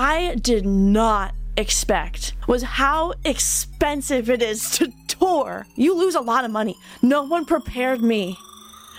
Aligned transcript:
I 0.00 0.36
did 0.36 0.64
not 0.64 1.34
expect 1.56 2.34
was 2.46 2.62
how 2.62 3.14
expensive 3.24 4.30
it 4.30 4.40
is 4.40 4.70
to 4.78 4.92
tour. 5.08 5.66
You 5.74 5.92
lose 5.98 6.14
a 6.14 6.20
lot 6.20 6.44
of 6.44 6.52
money. 6.52 6.76
No 7.02 7.24
one 7.24 7.44
prepared 7.44 8.00
me 8.00 8.38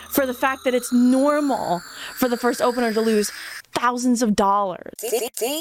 for 0.09 0.25
the 0.25 0.33
fact 0.33 0.65
that 0.65 0.73
it's 0.73 0.91
normal 0.91 1.79
for 2.15 2.27
the 2.27 2.35
first 2.35 2.62
opener 2.62 2.91
to 2.91 2.99
lose 2.99 3.31
thousands 3.71 4.21
of 4.21 4.35
dollars. 4.35 4.91
DIY. 5.01 5.57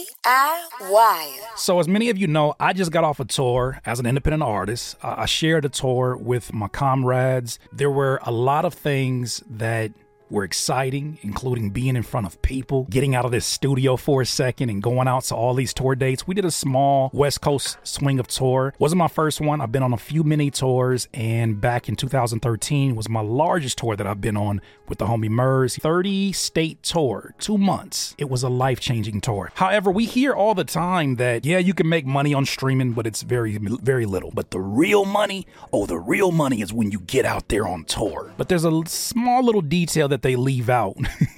So, 1.54 1.78
as 1.78 1.86
many 1.86 2.10
of 2.10 2.18
you 2.18 2.26
know, 2.26 2.56
I 2.58 2.72
just 2.72 2.90
got 2.90 3.04
off 3.04 3.20
a 3.20 3.24
tour 3.24 3.80
as 3.86 4.00
an 4.00 4.06
independent 4.06 4.42
artist. 4.42 4.96
Uh, 5.04 5.14
I 5.18 5.26
shared 5.26 5.64
a 5.64 5.68
tour 5.68 6.16
with 6.16 6.52
my 6.52 6.66
comrades. 6.66 7.60
There 7.72 7.92
were 7.92 8.18
a 8.24 8.32
lot 8.32 8.64
of 8.64 8.74
things 8.74 9.40
that 9.48 9.92
were 10.30 10.44
exciting, 10.44 11.18
including 11.22 11.70
being 11.70 11.96
in 11.96 12.02
front 12.02 12.26
of 12.26 12.40
people, 12.42 12.86
getting 12.90 13.14
out 13.14 13.24
of 13.24 13.30
this 13.30 13.46
studio 13.46 13.96
for 13.96 14.22
a 14.22 14.26
second 14.26 14.70
and 14.70 14.82
going 14.82 15.08
out 15.08 15.24
to 15.24 15.34
all 15.34 15.54
these 15.54 15.72
tour 15.74 15.94
dates. 15.94 16.26
We 16.26 16.34
did 16.34 16.44
a 16.44 16.50
small 16.50 17.10
West 17.12 17.40
Coast 17.40 17.78
swing 17.82 18.18
of 18.18 18.26
tour. 18.26 18.74
Wasn't 18.78 18.98
my 18.98 19.08
first 19.08 19.40
one. 19.40 19.60
I've 19.60 19.72
been 19.72 19.82
on 19.82 19.92
a 19.92 19.98
few 19.98 20.22
mini 20.24 20.50
tours, 20.50 21.08
and 21.14 21.60
back 21.60 21.88
in 21.88 21.96
2013 21.96 22.94
was 22.94 23.08
my 23.08 23.20
largest 23.20 23.78
tour 23.78 23.96
that 23.96 24.06
I've 24.06 24.20
been 24.20 24.36
on 24.36 24.60
with 24.88 24.98
the 24.98 25.06
homie 25.06 25.30
Murs. 25.30 25.76
30 25.76 26.32
state 26.32 26.82
tour, 26.82 27.34
two 27.38 27.58
months. 27.58 28.14
It 28.18 28.28
was 28.28 28.42
a 28.42 28.48
life 28.48 28.80
changing 28.80 29.20
tour. 29.20 29.50
However, 29.54 29.90
we 29.90 30.06
hear 30.06 30.32
all 30.32 30.54
the 30.54 30.64
time 30.64 31.16
that, 31.16 31.44
yeah, 31.44 31.58
you 31.58 31.74
can 31.74 31.88
make 31.88 32.06
money 32.06 32.34
on 32.34 32.44
streaming, 32.44 32.92
but 32.92 33.06
it's 33.06 33.22
very, 33.22 33.56
very 33.58 34.06
little. 34.06 34.30
But 34.30 34.50
the 34.50 34.60
real 34.60 35.04
money, 35.04 35.46
oh, 35.72 35.86
the 35.86 35.98
real 35.98 36.32
money 36.32 36.60
is 36.60 36.72
when 36.72 36.90
you 36.90 37.00
get 37.00 37.24
out 37.24 37.48
there 37.48 37.66
on 37.66 37.84
tour. 37.84 38.32
But 38.36 38.48
there's 38.48 38.64
a 38.64 38.82
small 38.86 39.42
little 39.44 39.60
detail 39.60 40.08
that 40.08 40.17
they 40.22 40.36
leave 40.36 40.68
out 40.68 40.96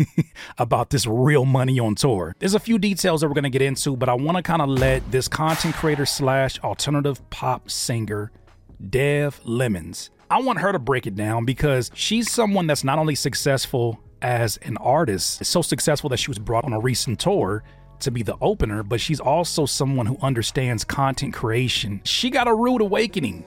about 0.58 0.90
this 0.90 1.06
real 1.06 1.44
money 1.44 1.78
on 1.78 1.94
tour. 1.94 2.34
There's 2.38 2.54
a 2.54 2.60
few 2.60 2.78
details 2.78 3.20
that 3.20 3.28
we're 3.28 3.34
going 3.34 3.44
to 3.44 3.50
get 3.50 3.62
into, 3.62 3.96
but 3.96 4.08
I 4.08 4.14
want 4.14 4.36
to 4.36 4.42
kind 4.42 4.62
of 4.62 4.68
let 4.68 5.10
this 5.10 5.28
content 5.28 5.74
creator 5.74 6.06
slash 6.06 6.58
alternative 6.60 7.28
pop 7.30 7.70
singer, 7.70 8.30
Dev 8.88 9.40
Lemons, 9.44 10.10
I 10.30 10.40
want 10.40 10.60
her 10.60 10.70
to 10.70 10.78
break 10.78 11.08
it 11.08 11.16
down 11.16 11.44
because 11.44 11.90
she's 11.92 12.30
someone 12.30 12.68
that's 12.68 12.84
not 12.84 13.00
only 13.00 13.16
successful 13.16 13.98
as 14.22 14.58
an 14.58 14.76
artist, 14.76 15.44
so 15.44 15.60
successful 15.60 16.08
that 16.10 16.18
she 16.18 16.30
was 16.30 16.38
brought 16.38 16.64
on 16.64 16.72
a 16.72 16.78
recent 16.78 17.18
tour 17.18 17.64
to 17.98 18.12
be 18.12 18.22
the 18.22 18.36
opener, 18.40 18.84
but 18.84 19.00
she's 19.00 19.18
also 19.18 19.66
someone 19.66 20.06
who 20.06 20.16
understands 20.22 20.84
content 20.84 21.34
creation. 21.34 22.00
She 22.04 22.30
got 22.30 22.46
a 22.46 22.54
rude 22.54 22.80
awakening 22.80 23.44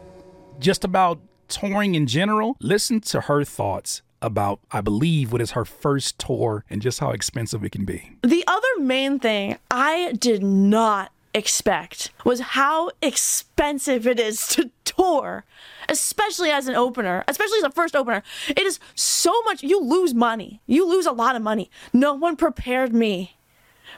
just 0.59 0.83
about 0.83 1.21
touring 1.47 1.95
in 1.95 2.05
general. 2.05 2.57
Listen 2.59 2.99
to 2.99 3.21
her 3.21 3.45
thoughts 3.45 4.01
about, 4.23 4.59
I 4.71 4.81
believe, 4.81 5.31
what 5.31 5.41
is 5.41 5.51
her 5.51 5.65
first 5.65 6.17
tour 6.17 6.65
and 6.69 6.81
just 6.81 6.99
how 6.99 7.11
expensive 7.11 7.63
it 7.63 7.71
can 7.71 7.85
be. 7.85 8.17
The 8.23 8.43
other 8.47 8.79
main 8.79 9.19
thing 9.19 9.57
I 9.69 10.13
did 10.17 10.41
not 10.41 11.11
expect 11.35 12.11
was 12.23 12.39
how 12.39 12.91
expensive 13.01 14.07
it 14.07 14.19
is 14.19 14.47
to 14.47 14.71
tour, 14.85 15.43
especially 15.89 16.51
as 16.51 16.67
an 16.67 16.75
opener, 16.75 17.23
especially 17.27 17.57
as 17.57 17.63
a 17.63 17.71
first 17.71 17.95
opener. 17.95 18.23
It 18.47 18.61
is 18.61 18.79
so 18.95 19.41
much, 19.43 19.61
you 19.61 19.81
lose 19.81 20.13
money. 20.13 20.61
You 20.65 20.87
lose 20.87 21.05
a 21.05 21.11
lot 21.11 21.35
of 21.35 21.41
money. 21.41 21.69
No 21.91 22.13
one 22.13 22.35
prepared 22.35 22.93
me 22.93 23.37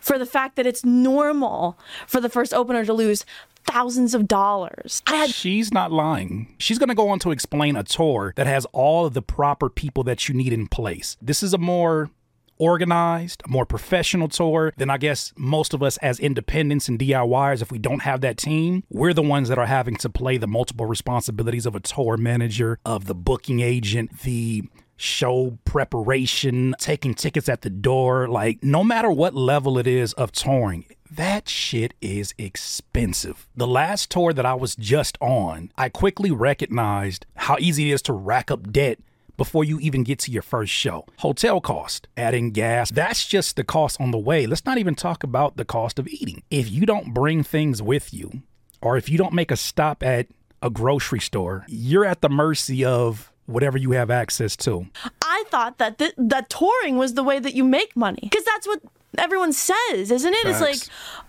for 0.02 0.18
the 0.18 0.26
fact 0.26 0.56
that 0.56 0.66
it's 0.66 0.84
normal 0.84 1.78
for 2.08 2.20
the 2.20 2.30
first 2.30 2.54
opener 2.54 2.86
to 2.86 2.94
lose 2.94 3.26
thousands 3.66 4.14
of 4.14 4.28
dollars. 4.28 5.02
Had 5.08 5.30
She's 5.30 5.74
not 5.74 5.92
lying. 5.92 6.54
She's 6.58 6.78
going 6.78 6.90
to 6.90 6.96
go 6.96 7.10
on 7.10 7.20
to 7.20 7.32
explain 7.32 7.76
a 7.76 7.84
tour 7.84 8.34
that 8.36 8.48
has 8.48 8.66
all 8.72 9.06
of 9.06 9.14
the 9.14 9.22
proper 9.22 9.70
people 9.70 10.04
that 10.04 10.30
you 10.30 10.36
need 10.36 10.54
in 10.54 10.68
place. 10.68 11.18
This 11.22 11.42
is 11.42 11.54
a 11.54 11.58
more 11.58 12.10
organized, 12.58 13.44
more 13.48 13.66
professional 13.66 14.28
tour 14.28 14.74
than 14.78 14.90
I 14.90 14.98
guess 14.98 15.34
most 15.38 15.74
of 15.74 15.84
us 15.84 15.98
as 15.98 16.20
independents 16.20 16.88
and 16.88 16.98
DIYers, 16.98 17.62
if 17.62 17.72
we 17.72 17.80
don't 17.80 18.04
have 18.04 18.22
that 18.22 18.38
team, 18.38 18.84
we're 18.90 19.14
the 19.14 19.22
ones 19.22 19.50
that 19.50 19.58
are 19.58 19.66
having 19.66 19.96
to 19.98 20.10
play 20.10 20.38
the 20.38 20.48
multiple 20.48 20.86
responsibilities 20.86 21.66
of 21.66 21.76
a 21.76 21.80
tour 21.80 22.18
manager, 22.18 22.80
of 22.86 23.06
the 23.06 23.16
booking 23.16 23.60
agent, 23.60 24.22
the 24.22 24.64
show 24.98 25.58
preparation, 25.66 26.76
taking 26.80 27.14
tickets 27.14 27.50
at 27.50 27.62
the 27.62 27.70
door. 27.70 28.28
Like, 28.28 28.64
no 28.64 28.84
matter 28.84 29.10
what 29.10 29.34
level 29.36 29.78
it 29.78 29.88
is 29.88 30.14
of 30.14 30.32
touring, 30.32 30.86
that 31.10 31.48
shit 31.48 31.94
is 32.02 32.34
expensive. 32.38 33.48
The 33.56 33.68
last 33.68 34.10
tour 34.10 34.34
that 34.34 34.46
I 34.46 34.54
was 34.54 34.76
just 34.76 35.18
on, 35.22 35.72
I 35.78 35.90
quickly 35.90 36.32
recognized 36.32 37.26
how 37.36 37.58
easy 37.60 37.92
it 37.92 37.94
is 37.94 38.02
to 38.04 38.14
rack 38.14 38.50
up 38.50 38.72
debt 38.72 39.00
before 39.38 39.64
you 39.64 39.80
even 39.80 40.04
get 40.04 40.20
to 40.20 40.32
your 40.32 40.42
first 40.42 40.72
show. 40.72 41.06
Hotel 41.20 41.60
cost, 41.60 42.08
adding 42.16 42.52
gas, 42.52 42.90
that's 42.90 43.26
just 43.26 43.56
the 43.56 43.64
cost 43.64 44.00
on 44.00 44.12
the 44.12 44.18
way. 44.18 44.48
Let's 44.48 44.66
not 44.66 44.78
even 44.78 44.96
talk 44.96 45.24
about 45.24 45.58
the 45.58 45.66
cost 45.66 46.00
of 46.00 46.08
eating. 46.08 46.44
If 46.50 46.72
you 46.72 46.86
don't 46.86 47.14
bring 47.14 47.44
things 47.44 47.82
with 47.82 48.14
you, 48.14 48.44
or 48.82 48.98
if 48.98 49.10
you 49.10 49.18
don't 49.18 49.34
make 49.34 49.52
a 49.52 49.58
stop 49.58 50.04
at 50.04 50.28
a 50.62 50.70
grocery 50.70 51.20
store, 51.20 51.66
you're 51.68 52.06
at 52.06 52.22
the 52.22 52.30
mercy 52.30 52.86
of 52.86 53.32
whatever 53.46 53.78
you 53.78 53.92
have 53.92 54.10
access 54.10 54.56
to. 54.58 54.88
I 55.22 55.44
thought 55.50 55.78
that 55.78 55.98
th- 55.98 56.14
that 56.18 56.50
touring 56.50 56.98
was 56.98 57.14
the 57.14 57.24
way 57.24 57.40
that 57.40 57.54
you 57.54 57.64
make 57.64 57.96
money 57.96 58.20
because 58.22 58.44
that's 58.44 58.68
what 58.68 58.82
everyone 59.20 59.54
says, 59.54 60.12
isn't 60.12 60.34
it? 60.34 60.46
It's 60.46 60.62
like, 60.62 60.80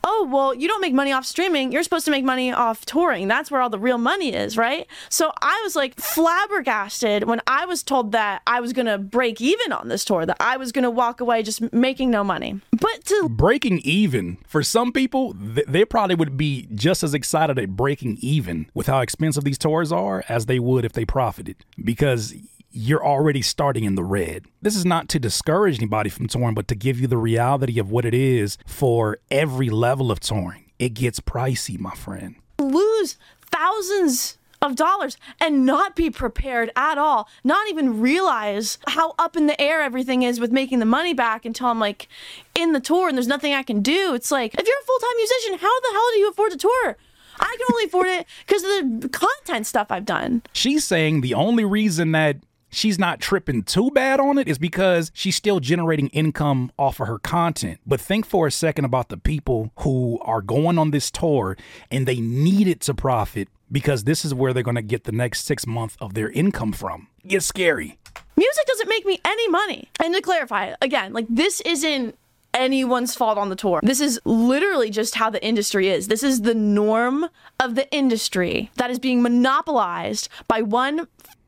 oh, 0.05 0.29
well, 0.31 0.55
you 0.55 0.69
don't 0.69 0.81
make 0.81 0.95
money 0.95 1.13
off 1.13 1.25
streaming. 1.25 1.73
You're 1.73 1.83
supposed 1.83 2.05
to 2.05 2.11
make 2.11 2.25
money 2.25 2.53
off 2.53 2.87
touring. 2.87 3.29
That's 3.29 3.51
where 3.51 3.61
all 3.61 3.71
the 3.71 3.79
real 3.79 3.99
money 3.99 4.33
is, 4.33 4.57
right? 4.57 4.87
So 5.09 5.33
I 5.43 5.61
was 5.65 5.77
like 5.77 5.99
flabbergasted 5.99 7.25
when 7.25 7.41
I 7.47 7.67
was 7.67 7.83
told 7.83 8.13
that 8.13 8.43
I 8.47 8.61
was 8.61 8.73
going 8.73 8.87
to 8.87 8.99
break 8.99 9.41
even 9.41 9.73
on 9.73 9.89
this 9.89 10.05
tour, 10.05 10.27
that 10.27 10.37
I 10.41 10.57
was 10.57 10.73
going 10.73 10.85
to 10.85 10.91
walk 10.91 11.21
away 11.21 11.43
just 11.43 11.73
making 11.73 12.11
no 12.11 12.23
money. 12.23 12.61
But 12.73 13.05
to 13.07 13.29
breaking 13.29 13.81
even 13.81 14.39
for 14.47 14.63
some 14.63 14.93
people 14.93 15.35
th- 15.35 15.67
they 15.67 15.85
probably 15.85 16.15
would 16.15 16.37
be 16.37 16.69
just 16.75 17.03
as 17.03 17.15
excited 17.15 17.59
at 17.59 17.77
breaking 17.77 18.19
even 18.21 18.71
with 18.75 18.87
how 18.87 19.01
expensive 19.01 19.45
these 19.45 19.59
tours 19.59 19.93
are 19.93 20.25
as 20.29 20.47
they 20.47 20.59
would 20.59 20.85
if 20.85 20.93
they 20.93 21.05
profited 21.05 21.57
because 21.83 22.35
you're 22.77 23.05
already 23.05 23.41
starting 23.43 23.85
in 23.85 23.95
the 23.95 24.05
red. 24.05 24.45
This 24.61 24.77
is 24.77 24.85
not 24.85 25.09
to 25.09 25.19
discourage 25.19 25.79
anybody 25.79 26.11
from 26.11 26.29
touring, 26.29 26.55
but 26.55 26.69
to 26.69 26.75
give 26.75 27.01
you 27.01 27.07
the 27.07 27.17
reality 27.17 27.79
of 27.79 27.91
what 27.91 28.05
it 28.05 28.15
is 28.15 28.59
for 28.67 29.19
every 29.31 29.71
level 29.71 30.13
of 30.13 30.21
touring. 30.21 30.71
It 30.79 30.91
gets 30.91 31.19
pricey, 31.21 31.79
my 31.81 31.95
friend. 31.95 32.37
lose 32.59 33.17
thousands 33.51 34.37
of 34.61 34.75
dollars 34.75 35.17
and 35.41 35.65
not 35.65 35.97
be 35.97 36.11
prepared 36.11 36.71
at 36.77 36.99
all, 36.99 37.29
not 37.45 37.69
even 37.69 38.01
realize 38.01 38.79
how 38.89 39.15
up 39.19 39.37
in 39.37 39.47
the 39.47 39.59
air 39.61 39.81
everything 39.83 40.23
is 40.23 40.41
with 40.41 40.53
making 40.53 40.79
the 40.79 40.87
money 40.87 41.15
back 41.15 41.45
until 41.45 41.69
I'm 41.69 41.79
like 41.79 42.09
in 42.55 42.73
the 42.73 42.81
tour 42.81 43.09
and 43.09 43.17
there's 43.17 43.29
nothing 43.29 43.55
I 43.55 43.63
can 43.63 43.81
do. 43.81 44.15
It's 44.15 44.31
like, 44.31 44.55
if 44.55 44.67
you're 44.67 44.79
a 44.83 44.87
full 44.87 44.99
time 44.99 45.17
musician, 45.17 45.59
how 45.59 45.81
the 45.81 45.89
hell 45.93 46.11
do 46.13 46.19
you 46.19 46.29
afford 46.29 46.53
to 46.53 46.59
tour? 46.59 46.97
I 47.39 47.57
can 47.59 47.67
only 47.75 47.85
afford 47.85 48.07
it 48.07 48.27
because 48.47 48.65
of 48.65 49.01
the 49.03 49.09
content 49.09 49.67
stuff 49.67 49.89
I've 49.91 50.07
done. 50.07 50.43
She's 50.53 50.85
saying 50.85 51.21
the 51.21 51.35
only 51.35 51.65
reason 51.65 52.13
that 52.13 52.37
she's 52.77 52.99
not 52.99 53.21
tripping 53.21 53.63
too 53.63 53.91
bad 53.91 54.21
on 54.21 54.39
it 54.39 54.47
is 54.47 54.59
because 54.59 55.11
she's 55.15 55.35
still 55.35 55.61
generating 55.61 56.09
income 56.09 56.71
off 56.79 57.01
of 57.01 57.09
her 57.09 57.19
content. 57.19 57.81
But 57.87 58.01
think 58.01 58.27
for 58.27 58.47
a 58.47 58.53
second 58.53 58.85
about 58.85 59.09
the 59.09 59.17
people 59.17 59.73
who 59.79 60.19
are 60.23 60.43
going 60.43 60.79
on 60.79 60.91
this 60.91 61.11
tour 61.11 61.57
and 61.91 62.07
they 62.07 62.21
need 62.21 62.69
it 62.69 62.81
to 62.83 62.95
profit 62.95 63.49
because 63.73 64.05
this 64.05 64.25
is 64.25 64.35
where 64.35 64.53
they're 64.53 64.63
going 64.63 64.77
to 64.77 64.83
get 64.83 65.05
the 65.05 65.13
next 65.13 65.45
six 65.45 65.67
months 65.67 65.97
of 66.01 66.15
their 66.15 66.31
income 66.31 66.73
from. 66.73 67.09
It's 67.25 67.47
scary. 67.47 67.99
Music 68.37 68.67
doesn't 68.67 68.89
make 68.89 69.07
me 69.07 69.21
any 69.25 69.49
money. 69.49 69.89
And 70.03 70.15
to 70.15 70.21
clarify, 70.21 70.75
again, 70.83 71.13
like 71.13 71.27
this 71.29 71.61
isn't 71.63 72.17
anyone's 72.57 73.15
fault 73.15 73.39
on 73.39 73.51
the 73.51 73.57
tour. 73.57 73.81
This 73.83 74.01
is 74.01 74.19
literally 74.25 74.91
just 74.91 75.15
how 75.15 75.31
the 75.31 75.45
industry 75.45 75.89
is. 75.89 76.09
This 76.09 76.23
is 76.23 76.43
the 76.43 76.55
norm 76.55 77.29
of 77.61 77.75
the 77.75 77.91
industry 77.93 78.71
that 78.77 78.91
is 78.91 78.99
being 78.99 79.23
monopolized 79.23 80.29
by 80.49 80.63
one 80.63 81.07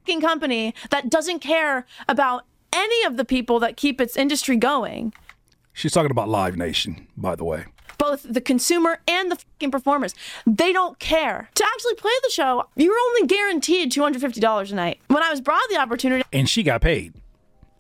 fucking 0.08 0.20
company 0.22 0.74
that 0.90 1.10
doesn't 1.10 1.40
care 1.40 1.86
about 2.08 2.44
any 2.72 3.04
of 3.04 3.16
the 3.16 3.24
people 3.24 3.60
that 3.60 3.76
keep 3.76 4.00
its 4.00 4.16
industry 4.16 4.56
going. 4.56 5.12
She's 5.72 5.92
talking 5.92 6.10
about 6.10 6.28
Live 6.28 6.56
Nation, 6.56 7.06
by 7.16 7.36
the 7.36 7.44
way. 7.44 7.66
Both 7.98 8.22
the 8.28 8.40
consumer 8.40 9.00
and 9.06 9.30
the 9.30 9.36
fucking 9.36 9.70
performers. 9.70 10.14
They 10.46 10.72
don't 10.72 10.98
care. 10.98 11.50
To 11.54 11.64
actually 11.64 11.94
play 11.94 12.12
the 12.22 12.30
show, 12.30 12.64
you're 12.76 12.96
only 13.08 13.26
guaranteed 13.26 13.92
$250 13.92 14.72
a 14.72 14.74
night. 14.74 15.00
When 15.08 15.22
I 15.22 15.30
was 15.30 15.40
brought 15.40 15.60
the 15.68 15.78
opportunity, 15.78 16.24
And 16.32 16.48
she 16.48 16.62
got 16.62 16.80
paid. 16.80 17.14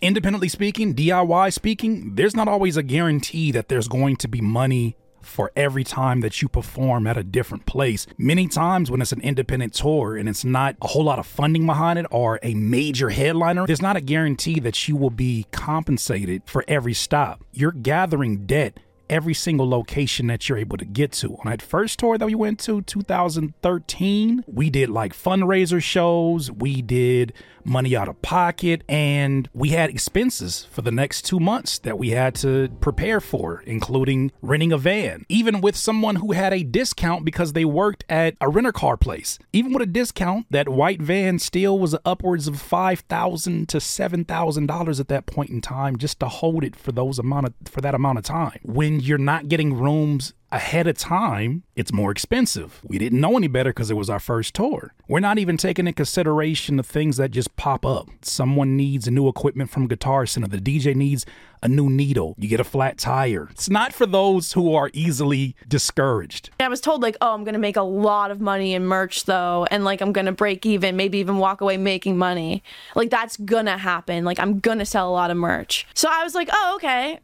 Independently 0.02 0.48
speaking, 0.48 0.94
DIY 0.94 1.52
speaking, 1.52 2.14
there's 2.14 2.36
not 2.36 2.46
always 2.46 2.76
a 2.76 2.82
guarantee 2.82 3.52
that 3.52 3.68
there's 3.68 3.88
going 3.88 4.16
to 4.16 4.28
be 4.28 4.40
money 4.40 4.96
for 5.28 5.52
every 5.54 5.84
time 5.84 6.20
that 6.20 6.42
you 6.42 6.48
perform 6.48 7.06
at 7.06 7.16
a 7.16 7.22
different 7.22 7.66
place. 7.66 8.06
Many 8.16 8.48
times 8.48 8.90
when 8.90 9.00
it's 9.00 9.12
an 9.12 9.20
independent 9.20 9.74
tour 9.74 10.16
and 10.16 10.28
it's 10.28 10.44
not 10.44 10.76
a 10.82 10.88
whole 10.88 11.04
lot 11.04 11.18
of 11.18 11.26
funding 11.26 11.66
behind 11.66 11.98
it 11.98 12.06
or 12.10 12.40
a 12.42 12.54
major 12.54 13.10
headliner, 13.10 13.66
there's 13.66 13.82
not 13.82 13.96
a 13.96 14.00
guarantee 14.00 14.60
that 14.60 14.88
you 14.88 14.96
will 14.96 15.10
be 15.10 15.46
compensated 15.52 16.42
for 16.46 16.64
every 16.66 16.94
stop. 16.94 17.44
You're 17.52 17.72
gathering 17.72 18.46
debt 18.46 18.78
every 19.10 19.34
single 19.34 19.68
location 19.68 20.26
that 20.28 20.48
you're 20.48 20.58
able 20.58 20.76
to 20.76 20.84
get 20.84 21.12
to. 21.12 21.34
On 21.36 21.50
that 21.50 21.62
first 21.62 21.98
tour 21.98 22.18
that 22.18 22.26
we 22.26 22.34
went 22.34 22.58
to, 22.60 22.82
2013, 22.82 24.44
we 24.46 24.70
did 24.70 24.88
like 24.88 25.12
fundraiser 25.14 25.82
shows, 25.82 26.50
we 26.50 26.82
did 26.82 27.32
money 27.68 27.94
out 27.94 28.08
of 28.08 28.20
pocket, 28.22 28.82
and 28.88 29.48
we 29.52 29.70
had 29.70 29.90
expenses 29.90 30.66
for 30.70 30.82
the 30.82 30.90
next 30.90 31.22
two 31.22 31.38
months 31.38 31.78
that 31.80 31.98
we 31.98 32.10
had 32.10 32.34
to 32.36 32.68
prepare 32.80 33.20
for, 33.20 33.62
including 33.66 34.32
renting 34.42 34.72
a 34.72 34.78
van, 34.78 35.24
even 35.28 35.60
with 35.60 35.76
someone 35.76 36.16
who 36.16 36.32
had 36.32 36.52
a 36.52 36.62
discount 36.62 37.24
because 37.24 37.52
they 37.52 37.64
worked 37.64 38.04
at 38.08 38.34
a 38.40 38.48
renter 38.48 38.72
car 38.72 38.96
place. 38.96 39.38
Even 39.52 39.72
with 39.72 39.82
a 39.82 39.86
discount, 39.86 40.46
that 40.50 40.68
white 40.68 41.02
van 41.02 41.38
still 41.38 41.78
was 41.78 41.94
upwards 42.04 42.48
of 42.48 42.54
$5,000 42.54 43.66
to 43.68 43.76
$7,000 43.76 45.00
at 45.00 45.08
that 45.08 45.26
point 45.26 45.50
in 45.50 45.60
time 45.60 45.96
just 45.96 46.20
to 46.20 46.26
hold 46.26 46.64
it 46.64 46.74
for 46.74 46.92
those 46.92 47.18
amount 47.18 47.46
of 47.46 47.54
for 47.66 47.80
that 47.80 47.94
amount 47.94 48.18
of 48.18 48.24
time. 48.24 48.58
When 48.62 48.97
you're 49.00 49.18
not 49.18 49.48
getting 49.48 49.74
rooms 49.74 50.32
ahead 50.50 50.86
of 50.86 50.96
time, 50.96 51.62
it's 51.76 51.92
more 51.92 52.10
expensive. 52.10 52.80
We 52.82 52.98
didn't 52.98 53.20
know 53.20 53.36
any 53.36 53.48
better 53.48 53.70
because 53.70 53.90
it 53.90 53.96
was 53.96 54.08
our 54.08 54.18
first 54.18 54.54
tour. 54.54 54.94
We're 55.06 55.20
not 55.20 55.38
even 55.38 55.56
taking 55.56 55.86
in 55.86 55.94
consideration 55.94 56.76
the 56.76 56.82
things 56.82 57.18
that 57.18 57.30
just 57.30 57.54
pop 57.56 57.84
up. 57.84 58.08
Someone 58.22 58.76
needs 58.76 59.06
a 59.06 59.10
new 59.10 59.28
equipment 59.28 59.70
from 59.70 59.88
Guitar 59.88 60.26
Center. 60.26 60.48
The 60.48 60.58
DJ 60.58 60.94
needs 60.94 61.26
a 61.62 61.68
new 61.68 61.90
needle. 61.90 62.34
You 62.38 62.48
get 62.48 62.60
a 62.60 62.64
flat 62.64 62.98
tire. 62.98 63.48
It's 63.50 63.68
not 63.68 63.92
for 63.92 64.06
those 64.06 64.52
who 64.52 64.74
are 64.74 64.90
easily 64.92 65.54
discouraged. 65.66 66.50
I 66.60 66.68
was 66.68 66.80
told 66.80 67.02
like, 67.02 67.16
oh, 67.20 67.34
I'm 67.34 67.44
gonna 67.44 67.58
make 67.58 67.76
a 67.76 67.82
lot 67.82 68.30
of 68.30 68.40
money 68.40 68.74
in 68.74 68.84
merch 68.84 69.24
though, 69.24 69.66
and 69.70 69.84
like 69.84 70.00
I'm 70.00 70.12
gonna 70.12 70.32
break 70.32 70.64
even, 70.64 70.96
maybe 70.96 71.18
even 71.18 71.38
walk 71.38 71.60
away 71.60 71.76
making 71.76 72.16
money. 72.16 72.62
Like 72.94 73.10
that's 73.10 73.36
gonna 73.38 73.76
happen. 73.76 74.24
Like 74.24 74.38
I'm 74.38 74.60
gonna 74.60 74.86
sell 74.86 75.10
a 75.10 75.12
lot 75.12 75.30
of 75.30 75.36
merch. 75.36 75.86
So 75.94 76.08
I 76.10 76.22
was 76.24 76.34
like, 76.34 76.48
oh, 76.52 76.72
okay 76.76 77.20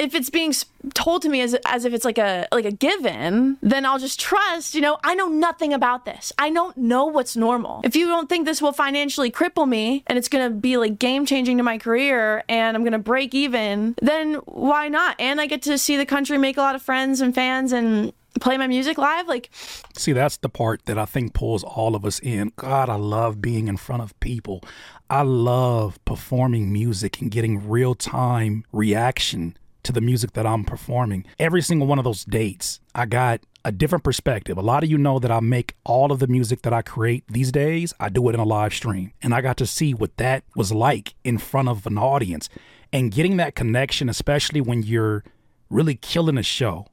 if 0.00 0.14
it's 0.14 0.30
being 0.30 0.54
told 0.94 1.20
to 1.22 1.28
me 1.28 1.42
as, 1.42 1.54
as 1.66 1.84
if 1.84 1.92
it's 1.92 2.06
like 2.06 2.16
a 2.16 2.48
like 2.52 2.64
a 2.64 2.72
given 2.72 3.58
then 3.60 3.84
i'll 3.84 3.98
just 3.98 4.18
trust 4.18 4.74
you 4.74 4.80
know 4.80 4.98
i 5.04 5.14
know 5.14 5.28
nothing 5.28 5.72
about 5.72 6.06
this. 6.06 6.32
I 6.38 6.50
don't 6.50 6.76
know 6.76 7.04
what's 7.04 7.36
normal. 7.36 7.82
If 7.84 7.94
you 7.94 8.06
don't 8.06 8.28
think 8.28 8.46
this 8.46 8.62
will 8.62 8.72
financially 8.72 9.30
cripple 9.30 9.68
me 9.68 10.02
and 10.06 10.16
it's 10.16 10.28
going 10.28 10.48
to 10.48 10.54
be 10.54 10.78
like 10.78 10.98
game 10.98 11.26
changing 11.26 11.58
to 11.58 11.62
my 11.62 11.76
career 11.76 12.42
and 12.48 12.76
i'm 12.76 12.82
going 12.82 12.92
to 12.92 12.98
break 12.98 13.34
even 13.34 13.94
then 14.00 14.34
why 14.46 14.88
not? 14.88 15.16
And 15.18 15.40
i 15.40 15.46
get 15.46 15.62
to 15.62 15.76
see 15.76 15.96
the 15.96 16.06
country 16.06 16.38
make 16.38 16.56
a 16.56 16.60
lot 16.60 16.74
of 16.74 16.82
friends 16.82 17.20
and 17.20 17.34
fans 17.34 17.72
and 17.72 18.12
play 18.40 18.56
my 18.56 18.66
music 18.66 18.96
live 18.96 19.26
like 19.26 19.50
see 19.96 20.12
that's 20.12 20.38
the 20.38 20.48
part 20.48 20.86
that 20.86 20.96
i 20.96 21.04
think 21.04 21.34
pulls 21.34 21.62
all 21.62 21.94
of 21.94 22.06
us 22.06 22.18
in. 22.20 22.52
God 22.56 22.88
i 22.88 22.94
love 22.96 23.42
being 23.42 23.68
in 23.68 23.76
front 23.76 24.02
of 24.02 24.18
people. 24.20 24.62
I 25.10 25.22
love 25.22 25.98
performing 26.04 26.72
music 26.72 27.20
and 27.20 27.30
getting 27.32 27.68
real 27.68 27.96
time 27.96 28.64
reaction 28.72 29.56
to 29.84 29.92
the 29.92 30.00
music 30.00 30.32
that 30.32 30.46
I'm 30.46 30.64
performing. 30.64 31.24
Every 31.38 31.62
single 31.62 31.86
one 31.86 31.98
of 31.98 32.04
those 32.04 32.24
dates, 32.24 32.80
I 32.94 33.06
got 33.06 33.40
a 33.64 33.72
different 33.72 34.04
perspective. 34.04 34.56
A 34.56 34.62
lot 34.62 34.82
of 34.82 34.90
you 34.90 34.98
know 34.98 35.18
that 35.18 35.30
I 35.30 35.40
make 35.40 35.74
all 35.84 36.12
of 36.12 36.18
the 36.18 36.26
music 36.26 36.62
that 36.62 36.72
I 36.72 36.82
create 36.82 37.24
these 37.28 37.52
days, 37.52 37.92
I 38.00 38.08
do 38.08 38.28
it 38.28 38.34
in 38.34 38.40
a 38.40 38.44
live 38.44 38.74
stream. 38.74 39.12
And 39.22 39.34
I 39.34 39.40
got 39.40 39.56
to 39.58 39.66
see 39.66 39.92
what 39.92 40.16
that 40.16 40.44
was 40.56 40.72
like 40.72 41.14
in 41.24 41.38
front 41.38 41.68
of 41.68 41.86
an 41.86 41.98
audience 41.98 42.48
and 42.92 43.12
getting 43.12 43.36
that 43.36 43.54
connection, 43.54 44.08
especially 44.08 44.60
when 44.60 44.82
you're 44.82 45.24
really 45.68 45.94
killing 45.94 46.38
a 46.38 46.42
show 46.42 46.86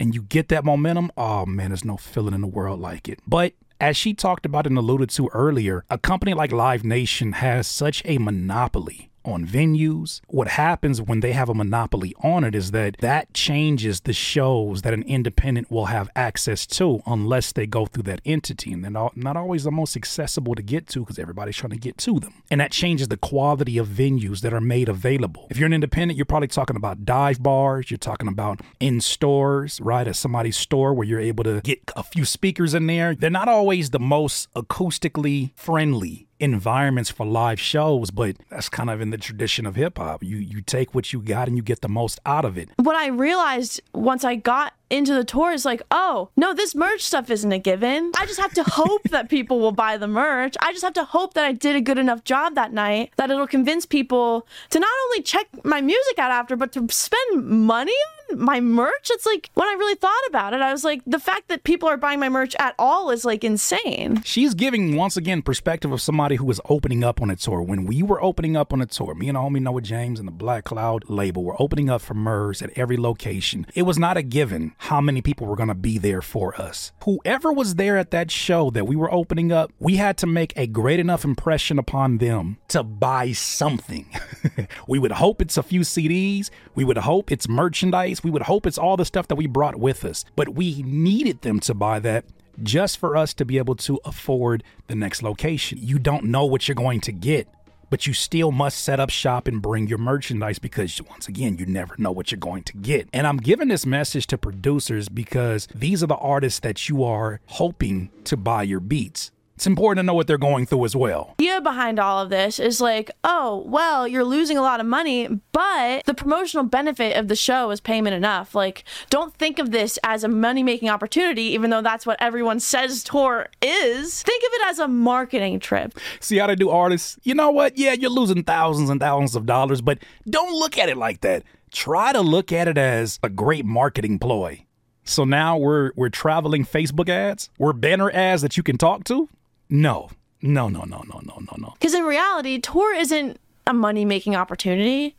and 0.00 0.14
you 0.14 0.22
get 0.22 0.48
that 0.48 0.64
momentum. 0.64 1.10
Oh 1.16 1.46
man, 1.46 1.70
there's 1.70 1.84
no 1.84 1.96
feeling 1.96 2.34
in 2.34 2.40
the 2.40 2.46
world 2.46 2.80
like 2.80 3.08
it. 3.08 3.20
But 3.26 3.52
as 3.80 3.96
she 3.96 4.14
talked 4.14 4.46
about 4.46 4.66
and 4.66 4.78
alluded 4.78 5.10
to 5.10 5.28
earlier, 5.32 5.84
a 5.90 5.98
company 5.98 6.34
like 6.34 6.52
Live 6.52 6.84
Nation 6.84 7.32
has 7.32 7.66
such 7.66 8.02
a 8.04 8.18
monopoly 8.18 9.10
on 9.24 9.46
venues. 9.46 10.20
What 10.28 10.48
happens 10.48 11.00
when 11.00 11.20
they 11.20 11.32
have 11.32 11.48
a 11.48 11.54
monopoly 11.54 12.14
on 12.22 12.44
it 12.44 12.54
is 12.54 12.70
that 12.72 12.96
that 12.98 13.32
changes 13.34 14.00
the 14.00 14.12
shows 14.12 14.82
that 14.82 14.94
an 14.94 15.02
independent 15.04 15.70
will 15.70 15.86
have 15.86 16.10
access 16.14 16.66
to 16.66 17.02
unless 17.06 17.52
they 17.52 17.66
go 17.66 17.86
through 17.86 18.04
that 18.04 18.20
entity. 18.24 18.72
And 18.72 18.84
they're 18.84 18.90
not, 18.90 19.36
always 19.36 19.64
the 19.64 19.70
most 19.72 19.96
accessible 19.96 20.54
to 20.54 20.62
get 20.62 20.86
to 20.88 21.00
because 21.00 21.18
everybody's 21.18 21.56
trying 21.56 21.72
to 21.72 21.76
get 21.76 21.98
to 21.98 22.20
them. 22.20 22.42
And 22.50 22.60
that 22.60 22.70
changes 22.70 23.08
the 23.08 23.16
quality 23.16 23.78
of 23.78 23.88
venues 23.88 24.40
that 24.42 24.54
are 24.54 24.60
made 24.60 24.88
available. 24.88 25.48
If 25.50 25.58
you're 25.58 25.66
an 25.66 25.72
independent, 25.72 26.16
you're 26.16 26.24
probably 26.24 26.48
talking 26.48 26.76
about 26.76 27.04
dive 27.04 27.42
bars, 27.42 27.90
you're 27.90 27.98
talking 27.98 28.28
about 28.28 28.60
in 28.78 29.00
stores, 29.00 29.80
right? 29.80 30.06
At 30.06 30.16
somebody's 30.16 30.56
store 30.56 30.94
where 30.94 31.06
you're 31.06 31.20
able 31.20 31.44
to 31.44 31.60
get 31.62 31.80
a 31.96 32.02
few 32.02 32.24
speakers 32.24 32.74
in 32.74 32.86
there. 32.86 33.14
They're 33.14 33.30
not 33.30 33.48
always 33.48 33.90
the 33.90 33.98
most 33.98 34.52
acoustically 34.54 35.50
friendly 35.56 36.28
environments 36.40 37.10
for 37.10 37.24
live 37.26 37.60
shows, 37.60 38.10
but 38.10 38.36
that's 38.50 38.68
kind 38.68 38.90
of 38.90 39.00
in 39.00 39.10
the 39.10 39.18
tradition 39.18 39.66
of 39.66 39.76
hip 39.76 39.98
hop. 39.98 40.22
You 40.22 40.36
you 40.36 40.60
take 40.60 40.94
what 40.94 41.12
you 41.12 41.20
got 41.20 41.48
and 41.48 41.56
you 41.56 41.62
get 41.62 41.80
the 41.80 41.88
most 41.88 42.18
out 42.26 42.44
of 42.44 42.58
it. 42.58 42.70
What 42.76 42.96
I 42.96 43.08
realized 43.08 43.80
once 43.92 44.24
I 44.24 44.36
got 44.36 44.74
into 44.90 45.14
the 45.14 45.24
tour 45.24 45.52
is 45.52 45.64
like, 45.64 45.82
oh, 45.90 46.28
no, 46.36 46.54
this 46.54 46.74
merch 46.74 47.02
stuff 47.02 47.30
isn't 47.30 47.50
a 47.50 47.58
given. 47.58 48.12
I 48.16 48.26
just 48.26 48.40
have 48.40 48.54
to 48.54 48.62
hope 48.62 49.02
that 49.10 49.28
people 49.28 49.58
will 49.58 49.72
buy 49.72 49.96
the 49.96 50.06
merch. 50.06 50.54
I 50.60 50.72
just 50.72 50.84
have 50.84 50.92
to 50.94 51.04
hope 51.04 51.34
that 51.34 51.44
I 51.44 51.52
did 51.52 51.74
a 51.74 51.80
good 51.80 51.98
enough 51.98 52.24
job 52.24 52.54
that 52.54 52.72
night 52.72 53.10
that 53.16 53.30
it'll 53.30 53.46
convince 53.46 53.86
people 53.86 54.46
to 54.70 54.78
not 54.78 54.90
only 55.06 55.22
check 55.22 55.46
my 55.64 55.80
music 55.80 56.18
out 56.18 56.30
after, 56.30 56.56
but 56.56 56.72
to 56.72 56.86
spend 56.90 57.44
money 57.44 57.92
on 57.92 58.23
my 58.38 58.60
merch. 58.60 59.10
It's 59.10 59.26
like 59.26 59.50
when 59.54 59.68
I 59.68 59.72
really 59.72 59.94
thought 59.96 60.26
about 60.28 60.54
it, 60.54 60.60
I 60.60 60.72
was 60.72 60.84
like, 60.84 61.02
the 61.06 61.18
fact 61.18 61.48
that 61.48 61.64
people 61.64 61.88
are 61.88 61.96
buying 61.96 62.20
my 62.20 62.28
merch 62.28 62.54
at 62.58 62.74
all 62.78 63.10
is 63.10 63.24
like 63.24 63.44
insane. 63.44 64.22
She's 64.24 64.54
giving 64.54 64.96
once 64.96 65.16
again 65.16 65.42
perspective 65.42 65.92
of 65.92 66.00
somebody 66.00 66.36
who 66.36 66.44
was 66.44 66.60
opening 66.68 67.04
up 67.04 67.20
on 67.20 67.30
a 67.30 67.36
tour. 67.36 67.62
When 67.62 67.84
we 67.84 68.02
were 68.02 68.22
opening 68.22 68.56
up 68.56 68.72
on 68.72 68.80
a 68.80 68.86
tour, 68.86 69.14
me 69.14 69.28
and 69.28 69.38
homie 69.38 69.60
Noah 69.60 69.80
James 69.80 70.18
and 70.18 70.26
the 70.26 70.32
Black 70.32 70.64
Cloud 70.64 71.08
label 71.08 71.44
were 71.44 71.60
opening 71.60 71.88
up 71.90 72.00
for 72.00 72.14
Murs 72.14 72.62
at 72.62 72.70
every 72.76 72.96
location. 72.96 73.66
It 73.74 73.82
was 73.82 73.98
not 73.98 74.16
a 74.16 74.22
given 74.22 74.74
how 74.78 75.00
many 75.00 75.22
people 75.22 75.46
were 75.46 75.56
going 75.56 75.68
to 75.68 75.74
be 75.74 75.98
there 75.98 76.22
for 76.22 76.60
us. 76.60 76.92
Whoever 77.04 77.52
was 77.52 77.76
there 77.76 77.96
at 77.96 78.10
that 78.10 78.30
show 78.30 78.70
that 78.70 78.86
we 78.86 78.96
were 78.96 79.12
opening 79.12 79.52
up, 79.52 79.72
we 79.78 79.96
had 79.96 80.16
to 80.18 80.26
make 80.26 80.52
a 80.56 80.66
great 80.66 80.98
enough 80.98 81.24
impression 81.24 81.78
upon 81.78 82.18
them 82.18 82.58
to 82.68 82.82
buy 82.82 83.32
something. 83.32 84.06
we 84.88 84.98
would 84.98 85.12
hope 85.12 85.40
it's 85.40 85.56
a 85.56 85.62
few 85.62 85.80
CDs. 85.80 86.50
We 86.74 86.84
would 86.84 86.98
hope 86.98 87.30
it's 87.30 87.48
merchandise. 87.48 88.23
We 88.24 88.30
would 88.30 88.42
hope 88.42 88.66
it's 88.66 88.78
all 88.78 88.96
the 88.96 89.04
stuff 89.04 89.28
that 89.28 89.36
we 89.36 89.46
brought 89.46 89.76
with 89.76 90.04
us. 90.04 90.24
But 90.34 90.50
we 90.50 90.82
needed 90.82 91.42
them 91.42 91.60
to 91.60 91.74
buy 91.74 92.00
that 92.00 92.24
just 92.62 92.98
for 92.98 93.16
us 93.16 93.34
to 93.34 93.44
be 93.44 93.58
able 93.58 93.76
to 93.76 94.00
afford 94.04 94.64
the 94.86 94.94
next 94.94 95.22
location. 95.22 95.78
You 95.80 95.98
don't 95.98 96.24
know 96.24 96.44
what 96.44 96.66
you're 96.66 96.74
going 96.74 97.00
to 97.02 97.12
get 97.12 97.48
but 97.90 98.08
you 98.08 98.12
still 98.12 98.50
must 98.50 98.82
set 98.82 98.98
up 98.98 99.08
shop 99.08 99.46
and 99.46 99.62
bring 99.62 99.86
your 99.86 99.98
merchandise 99.98 100.58
because 100.58 101.00
once 101.08 101.28
again, 101.28 101.58
you 101.58 101.66
never 101.66 101.94
know 101.96 102.10
what 102.10 102.32
you're 102.32 102.38
going 102.40 102.64
to 102.64 102.76
get. 102.78 103.08
And 103.12 103.24
I'm 103.24 103.36
giving 103.36 103.68
this 103.68 103.86
message 103.86 104.26
to 104.28 104.38
producers 104.38 105.08
because 105.08 105.68
these 105.72 106.02
are 106.02 106.08
the 106.08 106.16
artists 106.16 106.58
that 106.60 106.88
you 106.88 107.04
are 107.04 107.40
hoping 107.46 108.10
to 108.24 108.36
buy 108.36 108.64
your 108.64 108.80
beats 108.80 109.30
it's 109.64 109.66
important 109.66 110.04
to 110.04 110.06
know 110.06 110.12
what 110.12 110.26
they're 110.26 110.36
going 110.36 110.66
through 110.66 110.84
as 110.84 110.94
well. 110.94 111.32
The 111.38 111.48
idea 111.48 111.60
behind 111.62 111.98
all 111.98 112.20
of 112.20 112.28
this 112.28 112.58
is 112.58 112.82
like, 112.82 113.10
oh, 113.24 113.64
well, 113.66 114.06
you're 114.06 114.24
losing 114.24 114.58
a 114.58 114.62
lot 114.62 114.78
of 114.78 114.84
money, 114.84 115.26
but 115.52 116.04
the 116.04 116.12
promotional 116.12 116.64
benefit 116.64 117.16
of 117.16 117.28
the 117.28 117.36
show 117.36 117.70
is 117.70 117.80
payment 117.80 118.14
enough. 118.14 118.54
Like, 118.54 118.84
don't 119.08 119.34
think 119.34 119.58
of 119.58 119.70
this 119.70 119.98
as 120.04 120.22
a 120.22 120.28
money 120.28 120.62
making 120.62 120.90
opportunity, 120.90 121.44
even 121.44 121.70
though 121.70 121.80
that's 121.80 122.04
what 122.04 122.20
everyone 122.20 122.60
says 122.60 123.02
tour 123.02 123.48
is. 123.62 124.22
Think 124.22 124.42
of 124.42 124.50
it 124.52 124.66
as 124.66 124.78
a 124.80 124.88
marketing 124.88 125.60
trip. 125.60 125.98
See 126.20 126.36
how 126.36 126.46
they 126.46 126.56
do 126.56 126.68
artists? 126.68 127.18
You 127.22 127.34
know 127.34 127.50
what? 127.50 127.78
Yeah, 127.78 127.92
you're 127.92 128.10
losing 128.10 128.44
thousands 128.44 128.90
and 128.90 129.00
thousands 129.00 129.34
of 129.34 129.46
dollars, 129.46 129.80
but 129.80 129.98
don't 130.28 130.52
look 130.52 130.76
at 130.76 130.90
it 130.90 130.98
like 130.98 131.22
that. 131.22 131.42
Try 131.72 132.12
to 132.12 132.20
look 132.20 132.52
at 132.52 132.68
it 132.68 132.76
as 132.76 133.18
a 133.22 133.30
great 133.30 133.64
marketing 133.64 134.18
ploy. 134.18 134.66
So 135.04 135.24
now 135.24 135.56
we're 135.56 135.92
we're 135.96 136.10
traveling 136.10 136.64
Facebook 136.64 137.08
ads, 137.08 137.50
we're 137.58 137.72
banner 137.72 138.10
ads 138.10 138.42
that 138.42 138.56
you 138.56 138.62
can 138.62 138.76
talk 138.76 139.04
to. 139.04 139.28
No, 139.68 140.10
no, 140.42 140.68
no, 140.68 140.84
no, 140.84 141.02
no, 141.08 141.20
no, 141.24 141.38
no, 141.38 141.56
no. 141.56 141.74
Because 141.74 141.94
in 141.94 142.04
reality, 142.04 142.58
tour 142.58 142.94
isn't 142.94 143.38
a 143.66 143.72
money 143.72 144.04
making 144.04 144.36
opportunity 144.36 145.16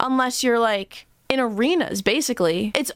unless 0.00 0.42
you're 0.42 0.58
like 0.58 1.06
in 1.28 1.40
arenas, 1.40 2.02
basically. 2.02 2.72
It's 2.74 2.92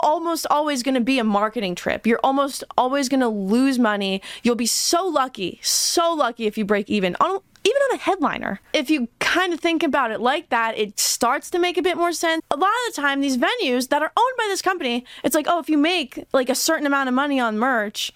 almost 0.00 0.46
always 0.50 0.82
going 0.82 0.94
to 0.94 1.00
be 1.00 1.18
a 1.18 1.24
marketing 1.24 1.74
trip. 1.74 2.06
You're 2.06 2.20
almost 2.22 2.64
always 2.76 3.08
going 3.08 3.20
to 3.20 3.28
lose 3.28 3.78
money. 3.78 4.22
You'll 4.42 4.54
be 4.54 4.66
so 4.66 5.06
lucky, 5.06 5.58
so 5.62 6.12
lucky 6.12 6.46
if 6.46 6.56
you 6.56 6.64
break 6.64 6.88
even 6.88 7.16
on 7.20 7.40
even 7.64 7.82
on 7.90 7.96
a 7.96 7.98
headliner. 7.98 8.60
If 8.72 8.88
you 8.88 9.08
kind 9.18 9.52
of 9.52 9.60
think 9.60 9.82
about 9.82 10.10
it 10.10 10.20
like 10.20 10.48
that, 10.48 10.78
it 10.78 10.98
starts 10.98 11.50
to 11.50 11.58
make 11.58 11.76
a 11.76 11.82
bit 11.82 11.96
more 11.96 12.12
sense. 12.12 12.40
A 12.50 12.56
lot 12.56 12.70
of 12.70 12.94
the 12.94 13.02
time 13.02 13.20
these 13.20 13.36
venues 13.36 13.88
that 13.88 14.00
are 14.00 14.12
owned 14.16 14.36
by 14.38 14.46
this 14.48 14.62
company, 14.62 15.04
it's 15.24 15.34
like, 15.34 15.46
"Oh, 15.48 15.58
if 15.58 15.68
you 15.68 15.76
make 15.76 16.24
like 16.32 16.48
a 16.48 16.54
certain 16.54 16.86
amount 16.86 17.08
of 17.08 17.14
money 17.14 17.38
on 17.40 17.58
merch, 17.58 18.12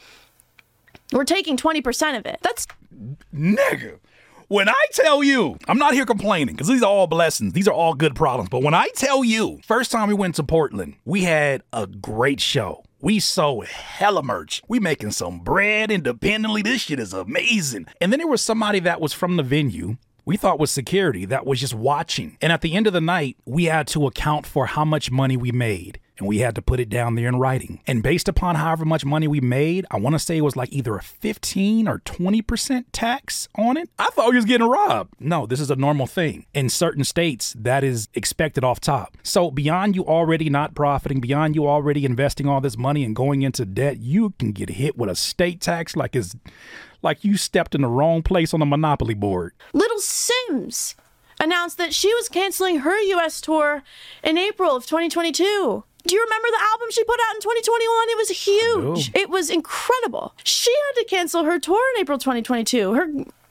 we're 1.16 1.25
taking 1.25 1.57
20% 1.57 2.19
of 2.19 2.26
it. 2.26 2.38
That's 2.42 2.66
nigga. 3.35 3.99
When 4.49 4.69
I 4.69 4.85
tell 4.92 5.25
you, 5.25 5.57
I'm 5.66 5.78
not 5.78 5.95
here 5.95 6.04
complaining 6.04 6.54
because 6.54 6.69
these 6.69 6.83
are 6.83 6.90
all 6.90 7.07
blessings. 7.07 7.54
These 7.54 7.69
are 7.69 7.73
all 7.73 7.95
good 7.95 8.14
problems. 8.14 8.50
But 8.50 8.62
when 8.62 8.75
I 8.75 8.88
tell 8.95 9.25
you, 9.25 9.61
first 9.64 9.90
time 9.90 10.09
we 10.09 10.14
went 10.14 10.35
to 10.35 10.42
Portland, 10.42 10.97
we 11.07 11.23
had 11.23 11.62
a 11.73 11.87
great 11.87 12.40
show. 12.40 12.85
We 13.00 13.19
sold 13.19 13.66
hella 13.66 14.23
merch. 14.23 14.62
We 14.69 14.78
making 14.78 15.12
some 15.12 15.38
bread 15.38 15.90
independently. 15.90 16.61
This 16.61 16.83
shit 16.83 17.00
is 17.00 17.14
amazing. 17.14 17.87
And 18.00 18.12
then 18.12 18.19
there 18.19 18.28
was 18.28 18.42
somebody 18.42 18.78
that 18.81 19.00
was 19.00 19.14
from 19.14 19.37
the 19.37 19.42
venue 19.42 19.97
we 20.25 20.37
thought 20.37 20.61
was 20.61 20.71
security 20.71 21.25
that 21.26 21.47
was 21.47 21.61
just 21.61 21.75
watching. 21.75 22.37
And 22.40 22.52
at 22.52 22.61
the 22.61 22.75
end 22.75 22.87
of 22.87 22.92
the 22.92 23.00
night, 23.00 23.37
we 23.45 23.64
had 23.64 23.87
to 23.88 24.07
account 24.07 24.47
for 24.47 24.66
how 24.66 24.85
much 24.85 25.11
money 25.11 25.37
we 25.37 25.50
made 25.50 25.99
and 26.22 26.28
we 26.28 26.38
had 26.38 26.54
to 26.54 26.62
put 26.62 26.78
it 26.78 26.88
down 26.88 27.16
there 27.16 27.26
in 27.26 27.40
writing. 27.40 27.80
And 27.84 28.00
based 28.00 28.28
upon 28.28 28.54
however 28.54 28.84
much 28.84 29.04
money 29.04 29.26
we 29.26 29.40
made, 29.40 29.84
I 29.90 29.98
want 29.98 30.14
to 30.14 30.20
say 30.20 30.36
it 30.36 30.42
was 30.42 30.54
like 30.54 30.72
either 30.72 30.94
a 30.94 31.02
15 31.02 31.88
or 31.88 31.98
20% 31.98 32.84
tax 32.92 33.48
on 33.56 33.76
it. 33.76 33.90
I 33.98 34.08
thought 34.10 34.30
we 34.30 34.36
was 34.36 34.44
getting 34.44 34.68
robbed. 34.68 35.14
No, 35.18 35.46
this 35.46 35.58
is 35.58 35.68
a 35.68 35.74
normal 35.74 36.06
thing. 36.06 36.46
In 36.54 36.68
certain 36.68 37.02
states, 37.02 37.56
that 37.58 37.82
is 37.82 38.08
expected 38.14 38.62
off 38.62 38.78
top. 38.78 39.16
So 39.24 39.50
beyond 39.50 39.96
you 39.96 40.06
already 40.06 40.48
not 40.48 40.76
profiting, 40.76 41.20
beyond 41.20 41.56
you 41.56 41.66
already 41.66 42.04
investing 42.04 42.46
all 42.46 42.60
this 42.60 42.78
money 42.78 43.02
and 43.02 43.16
going 43.16 43.42
into 43.42 43.64
debt, 43.64 43.98
you 43.98 44.30
can 44.38 44.52
get 44.52 44.70
hit 44.70 44.96
with 44.96 45.10
a 45.10 45.16
state 45.16 45.60
tax 45.60 45.96
like 45.96 46.14
it's 46.14 46.36
like 47.02 47.24
you 47.24 47.36
stepped 47.36 47.74
in 47.74 47.80
the 47.80 47.88
wrong 47.88 48.22
place 48.22 48.54
on 48.54 48.60
the 48.60 48.66
monopoly 48.66 49.14
board. 49.14 49.54
Little 49.72 49.98
Simz 49.98 50.94
announced 51.42 51.76
that 51.78 51.92
she 51.92 52.14
was 52.14 52.28
canceling 52.28 52.78
her 52.78 52.96
US 53.00 53.40
tour 53.40 53.82
in 54.22 54.38
April 54.38 54.76
of 54.76 54.86
2022. 54.86 55.84
Do 56.06 56.14
you 56.14 56.23
remember 56.23 56.49
the 56.50 56.64
album 56.73 56.88
she 56.90 57.04
put 57.04 57.18
out 57.28 57.37
in 57.37 57.40
2021? 57.40 58.09
It 58.11 58.16
was 58.16 58.30
huge. 58.30 59.11
It 59.14 59.30
was 59.30 59.50
incredible. 59.50 60.35
She 60.42 60.73
had 60.87 61.00
to 61.00 61.06
cancel 61.09 61.44
her 61.44 61.59
tour 61.59 61.80
in 61.94 62.00
April 62.00 62.18
2022. 62.18 62.94
Her 62.94 63.06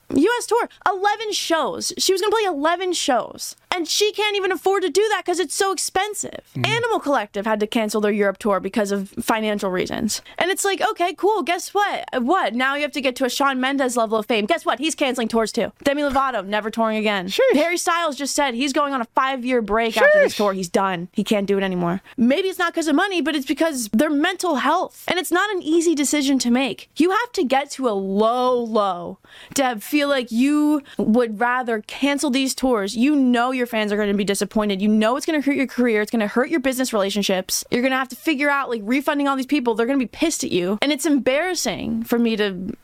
US 0.09 0.45
tour, 0.45 0.69
11 0.87 1.31
shows. 1.31 1.93
She 1.97 2.11
was 2.11 2.21
going 2.21 2.31
to 2.31 2.37
play 2.37 2.45
11 2.45 2.93
shows. 2.93 3.55
And 3.73 3.87
she 3.87 4.11
can't 4.11 4.35
even 4.35 4.51
afford 4.51 4.83
to 4.83 4.89
do 4.89 5.05
that 5.09 5.23
because 5.25 5.39
it's 5.39 5.55
so 5.55 5.71
expensive. 5.71 6.41
Mm. 6.55 6.67
Animal 6.67 6.99
Collective 6.99 7.45
had 7.45 7.59
to 7.61 7.67
cancel 7.67 8.01
their 8.01 8.11
Europe 8.11 8.37
tour 8.37 8.59
because 8.59 8.91
of 8.91 9.09
financial 9.09 9.71
reasons. 9.71 10.21
And 10.37 10.51
it's 10.51 10.65
like, 10.65 10.81
okay, 10.81 11.13
cool. 11.13 11.41
Guess 11.41 11.73
what? 11.73 12.05
What? 12.21 12.53
Now 12.53 12.75
you 12.75 12.81
have 12.81 12.91
to 12.91 13.01
get 13.01 13.15
to 13.17 13.25
a 13.25 13.29
Shawn 13.29 13.61
Mendes 13.61 13.95
level 13.95 14.17
of 14.17 14.25
fame. 14.25 14.45
Guess 14.45 14.65
what? 14.65 14.79
He's 14.79 14.93
canceling 14.93 15.29
tours 15.29 15.51
too. 15.53 15.71
Demi 15.83 16.01
Lovato, 16.01 16.45
never 16.45 16.69
touring 16.69 16.97
again. 16.97 17.27
Sheesh. 17.27 17.53
Harry 17.53 17.77
Styles 17.77 18.17
just 18.17 18.35
said 18.35 18.53
he's 18.53 18.73
going 18.73 18.93
on 18.93 19.01
a 19.01 19.05
five 19.15 19.45
year 19.45 19.61
break 19.61 19.95
Sheesh. 19.95 20.01
after 20.01 20.19
this 20.19 20.35
tour. 20.35 20.51
He's 20.53 20.69
done. 20.69 21.07
He 21.13 21.23
can't 21.23 21.47
do 21.47 21.57
it 21.57 21.63
anymore. 21.63 22.01
Maybe 22.17 22.49
it's 22.49 22.59
not 22.59 22.73
because 22.73 22.87
of 22.87 22.95
money, 22.95 23.21
but 23.21 23.35
it's 23.35 23.45
because 23.45 23.87
their 23.93 24.09
mental 24.09 24.55
health. 24.55 25.05
And 25.07 25.17
it's 25.17 25.31
not 25.31 25.49
an 25.55 25.63
easy 25.63 25.95
decision 25.95 26.39
to 26.39 26.51
make. 26.51 26.89
You 26.97 27.11
have 27.11 27.31
to 27.33 27.43
get 27.43 27.71
to 27.71 27.87
a 27.87 27.91
low, 27.91 28.53
low 28.61 29.19
to 29.53 29.79
feel 29.79 30.09
like 30.09 30.31
you 30.31 30.81
would 30.97 31.39
rather 31.39 31.81
cancel 31.81 32.29
these 32.29 32.53
tours. 32.53 32.97
You 32.97 33.15
know 33.15 33.51
your 33.61 33.67
fans 33.67 33.91
are 33.91 33.95
going 33.95 34.09
to 34.09 34.17
be 34.17 34.23
disappointed. 34.23 34.81
You 34.81 34.87
know 34.87 35.15
it's 35.15 35.25
going 35.25 35.39
to 35.39 35.45
hurt 35.45 35.55
your 35.55 35.67
career. 35.67 36.01
It's 36.01 36.11
going 36.11 36.21
to 36.21 36.27
hurt 36.27 36.49
your 36.49 36.59
business 36.59 36.91
relationships. 36.91 37.63
You're 37.69 37.83
going 37.83 37.91
to 37.91 37.97
have 37.97 38.09
to 38.09 38.15
figure 38.15 38.49
out 38.49 38.69
like 38.69 38.81
refunding 38.83 39.27
all 39.27 39.35
these 39.35 39.45
people. 39.45 39.75
They're 39.75 39.85
going 39.85 39.99
to 39.99 40.03
be 40.03 40.09
pissed 40.09 40.43
at 40.43 40.51
you. 40.51 40.79
And 40.81 40.91
it's 40.91 41.05
embarrassing 41.05 42.03
for 42.03 42.17
me 42.17 42.35
to 42.37 42.75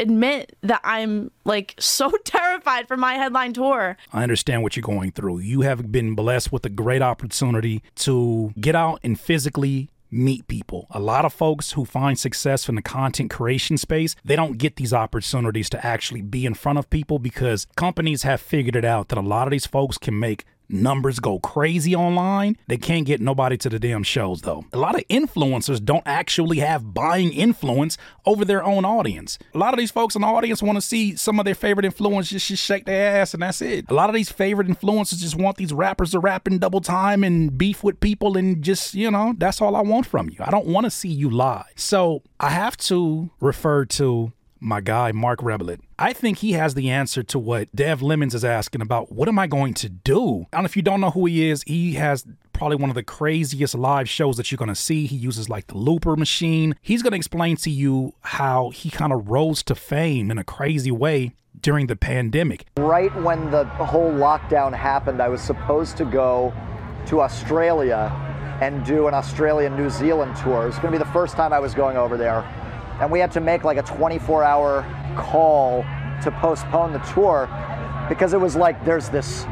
admit 0.00 0.56
that 0.62 0.80
I'm 0.84 1.30
like 1.44 1.74
so 1.78 2.10
terrified 2.24 2.88
for 2.88 2.96
my 2.96 3.14
headline 3.14 3.52
tour. 3.52 3.96
I 4.12 4.22
understand 4.22 4.62
what 4.62 4.76
you're 4.76 4.82
going 4.82 5.12
through. 5.12 5.40
You 5.40 5.60
have 5.62 5.92
been 5.92 6.14
blessed 6.14 6.50
with 6.52 6.64
a 6.64 6.70
great 6.70 7.02
opportunity 7.02 7.82
to 7.96 8.52
get 8.58 8.74
out 8.74 9.00
and 9.02 9.20
physically 9.20 9.90
meet 10.12 10.46
people. 10.46 10.86
A 10.90 11.00
lot 11.00 11.24
of 11.24 11.32
folks 11.32 11.72
who 11.72 11.84
find 11.84 12.18
success 12.18 12.68
in 12.68 12.74
the 12.74 12.82
content 12.82 13.30
creation 13.30 13.78
space, 13.78 14.14
they 14.24 14.36
don't 14.36 14.58
get 14.58 14.76
these 14.76 14.92
opportunities 14.92 15.70
to 15.70 15.84
actually 15.84 16.22
be 16.22 16.44
in 16.44 16.54
front 16.54 16.78
of 16.78 16.90
people 16.90 17.18
because 17.18 17.66
companies 17.76 18.22
have 18.22 18.40
figured 18.40 18.76
it 18.76 18.84
out 18.84 19.08
that 19.08 19.18
a 19.18 19.22
lot 19.22 19.46
of 19.46 19.50
these 19.50 19.66
folks 19.66 19.96
can 19.98 20.18
make 20.18 20.44
numbers 20.72 21.20
go 21.20 21.38
crazy 21.38 21.94
online. 21.94 22.56
They 22.66 22.76
can't 22.76 23.06
get 23.06 23.20
nobody 23.20 23.56
to 23.58 23.68
the 23.68 23.78
damn 23.78 24.02
shows 24.02 24.42
though. 24.42 24.64
A 24.72 24.78
lot 24.78 24.94
of 24.94 25.06
influencers 25.08 25.82
don't 25.84 26.06
actually 26.06 26.58
have 26.58 26.94
buying 26.94 27.32
influence 27.32 27.98
over 28.26 28.44
their 28.44 28.64
own 28.64 28.84
audience. 28.84 29.38
A 29.54 29.58
lot 29.58 29.74
of 29.74 29.78
these 29.78 29.90
folks 29.90 30.14
in 30.14 30.22
the 30.22 30.28
audience 30.28 30.62
want 30.62 30.76
to 30.76 30.82
see 30.82 31.16
some 31.16 31.38
of 31.38 31.44
their 31.44 31.54
favorite 31.54 31.86
influencers 31.86 32.46
just 32.46 32.62
shake 32.62 32.86
their 32.86 33.20
ass 33.20 33.34
and 33.34 33.42
that's 33.42 33.60
it. 33.60 33.90
A 33.90 33.94
lot 33.94 34.08
of 34.08 34.14
these 34.14 34.30
favorite 34.30 34.68
influencers 34.68 35.18
just 35.18 35.36
want 35.36 35.56
these 35.56 35.72
rappers 35.72 36.12
to 36.12 36.20
rap 36.20 36.46
in 36.46 36.58
double 36.58 36.80
time 36.80 37.24
and 37.24 37.56
beef 37.56 37.84
with 37.84 38.00
people 38.00 38.36
and 38.36 38.62
just, 38.62 38.94
you 38.94 39.10
know, 39.10 39.34
that's 39.38 39.60
all 39.60 39.76
I 39.76 39.82
want 39.82 40.06
from 40.06 40.28
you. 40.30 40.36
I 40.40 40.50
don't 40.50 40.66
want 40.66 40.84
to 40.84 40.90
see 40.90 41.08
you 41.08 41.30
lie. 41.30 41.66
So 41.76 42.22
I 42.40 42.50
have 42.50 42.76
to 42.78 43.30
refer 43.40 43.84
to 43.86 44.32
my 44.62 44.80
guy, 44.80 45.12
Marc 45.12 45.40
Rebillet. 45.40 45.80
I 45.98 46.12
think 46.12 46.38
he 46.38 46.52
has 46.52 46.74
the 46.74 46.88
answer 46.88 47.22
to 47.24 47.38
what 47.38 47.74
Dev 47.74 48.00
Lemons 48.00 48.34
is 48.34 48.44
asking 48.44 48.80
about. 48.80 49.12
What 49.12 49.28
am 49.28 49.38
I 49.38 49.46
going 49.46 49.74
to 49.74 49.88
do? 49.88 50.46
And 50.52 50.64
if 50.64 50.76
you 50.76 50.82
don't 50.82 51.00
know 51.00 51.10
who 51.10 51.26
he 51.26 51.50
is, 51.50 51.64
he 51.66 51.94
has 51.94 52.24
probably 52.52 52.76
one 52.76 52.88
of 52.88 52.94
the 52.94 53.02
craziest 53.02 53.74
live 53.74 54.08
shows 54.08 54.36
that 54.36 54.50
you're 54.50 54.56
going 54.56 54.68
to 54.68 54.74
see. 54.74 55.06
He 55.06 55.16
uses 55.16 55.48
like 55.48 55.66
the 55.66 55.76
looper 55.76 56.16
machine. 56.16 56.76
He's 56.80 57.02
going 57.02 57.10
to 57.10 57.16
explain 57.16 57.56
to 57.56 57.70
you 57.70 58.14
how 58.20 58.70
he 58.70 58.88
kind 58.88 59.12
of 59.12 59.28
rose 59.28 59.62
to 59.64 59.74
fame 59.74 60.30
in 60.30 60.38
a 60.38 60.44
crazy 60.44 60.92
way 60.92 61.34
during 61.60 61.88
the 61.88 61.96
pandemic. 61.96 62.66
Right 62.78 63.14
when 63.22 63.50
the 63.50 63.64
whole 63.64 64.12
lockdown 64.12 64.72
happened, 64.74 65.20
I 65.20 65.28
was 65.28 65.42
supposed 65.42 65.96
to 65.96 66.04
go 66.04 66.54
to 67.06 67.20
Australia 67.20 68.10
and 68.60 68.84
do 68.84 69.08
an 69.08 69.14
Australian 69.14 69.76
New 69.76 69.90
Zealand 69.90 70.36
tour. 70.36 70.62
It 70.62 70.66
was 70.66 70.78
going 70.78 70.92
to 70.92 70.98
be 70.98 71.04
the 71.04 71.12
first 71.12 71.34
time 71.34 71.52
I 71.52 71.58
was 71.58 71.74
going 71.74 71.96
over 71.96 72.16
there 72.16 72.46
and 73.02 73.10
we 73.10 73.18
had 73.18 73.32
to 73.32 73.40
make 73.40 73.64
like 73.64 73.78
a 73.78 73.82
24 73.82 74.44
hour 74.44 74.86
call 75.18 75.84
to 76.22 76.30
postpone 76.40 76.92
the 76.92 77.00
tour 77.00 77.48
because 78.08 78.32
it 78.32 78.40
was 78.40 78.54
like 78.54 78.82
there's 78.84 79.08
this 79.08 79.44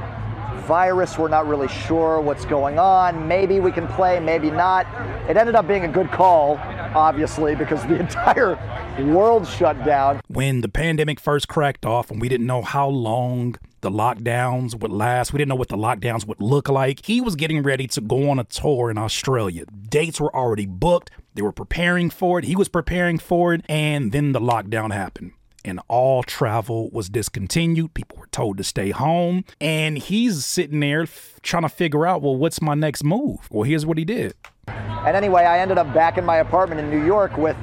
virus 0.68 1.18
we're 1.18 1.26
not 1.26 1.48
really 1.48 1.66
sure 1.66 2.20
what's 2.20 2.44
going 2.44 2.78
on. 2.78 3.26
Maybe 3.26 3.58
we 3.58 3.72
can 3.72 3.88
play 3.88 4.20
maybe 4.20 4.52
not. 4.52 4.86
It 5.28 5.36
ended 5.36 5.56
up 5.56 5.66
being 5.66 5.84
a 5.84 5.88
good 5.88 6.12
call 6.12 6.58
obviously 6.94 7.56
because 7.56 7.82
the 7.86 7.96
entire 8.00 8.56
world 9.00 9.48
shut 9.48 9.84
down. 9.84 10.20
When 10.28 10.60
the 10.60 10.68
pandemic 10.68 11.18
first 11.18 11.48
cracked 11.48 11.84
off 11.84 12.08
and 12.12 12.20
we 12.20 12.28
didn't 12.28 12.46
know 12.46 12.62
how 12.62 12.88
long 12.88 13.56
the 13.80 13.90
lockdowns 13.90 14.78
would 14.78 14.90
last. 14.90 15.32
We 15.32 15.38
didn't 15.38 15.48
know 15.48 15.54
what 15.54 15.68
the 15.68 15.76
lockdowns 15.76 16.26
would 16.26 16.40
look 16.40 16.68
like. 16.68 17.04
He 17.04 17.20
was 17.20 17.36
getting 17.36 17.62
ready 17.62 17.86
to 17.88 18.00
go 18.00 18.30
on 18.30 18.38
a 18.38 18.44
tour 18.44 18.90
in 18.90 18.98
Australia. 18.98 19.64
Dates 19.66 20.20
were 20.20 20.34
already 20.34 20.66
booked. 20.66 21.10
They 21.34 21.42
were 21.42 21.52
preparing 21.52 22.10
for 22.10 22.38
it. 22.38 22.44
He 22.44 22.56
was 22.56 22.68
preparing 22.68 23.18
for 23.18 23.54
it. 23.54 23.64
And 23.68 24.12
then 24.12 24.32
the 24.32 24.40
lockdown 24.40 24.92
happened 24.92 25.32
and 25.64 25.80
all 25.88 26.22
travel 26.22 26.90
was 26.90 27.08
discontinued. 27.08 27.94
People 27.94 28.18
were 28.18 28.28
told 28.28 28.58
to 28.58 28.64
stay 28.64 28.90
home. 28.90 29.44
And 29.60 29.98
he's 29.98 30.44
sitting 30.44 30.80
there 30.80 31.02
f- 31.02 31.38
trying 31.42 31.62
to 31.62 31.68
figure 31.68 32.06
out, 32.06 32.22
well, 32.22 32.36
what's 32.36 32.60
my 32.62 32.74
next 32.74 33.04
move? 33.04 33.48
Well, 33.50 33.64
here's 33.64 33.86
what 33.86 33.98
he 33.98 34.04
did. 34.04 34.34
And 34.68 35.16
anyway, 35.16 35.44
I 35.44 35.58
ended 35.58 35.78
up 35.78 35.92
back 35.94 36.18
in 36.18 36.24
my 36.24 36.36
apartment 36.36 36.80
in 36.80 36.90
New 36.90 37.04
York 37.04 37.36
with 37.36 37.56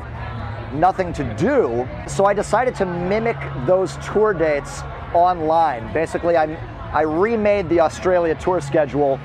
nothing 0.74 1.14
to 1.14 1.36
do. 1.36 1.88
So 2.08 2.26
I 2.26 2.34
decided 2.34 2.76
to 2.76 2.86
mimic 2.86 3.38
those 3.66 3.98
tour 3.98 4.34
dates 4.34 4.82
online. 5.14 5.92
Basically, 5.94 6.38
I, 6.38 6.56
I 6.94 7.02
remade 7.02 7.70
the 7.70 7.80
Australia 7.80 8.36
tour 8.36 8.62
schedule 8.62 9.20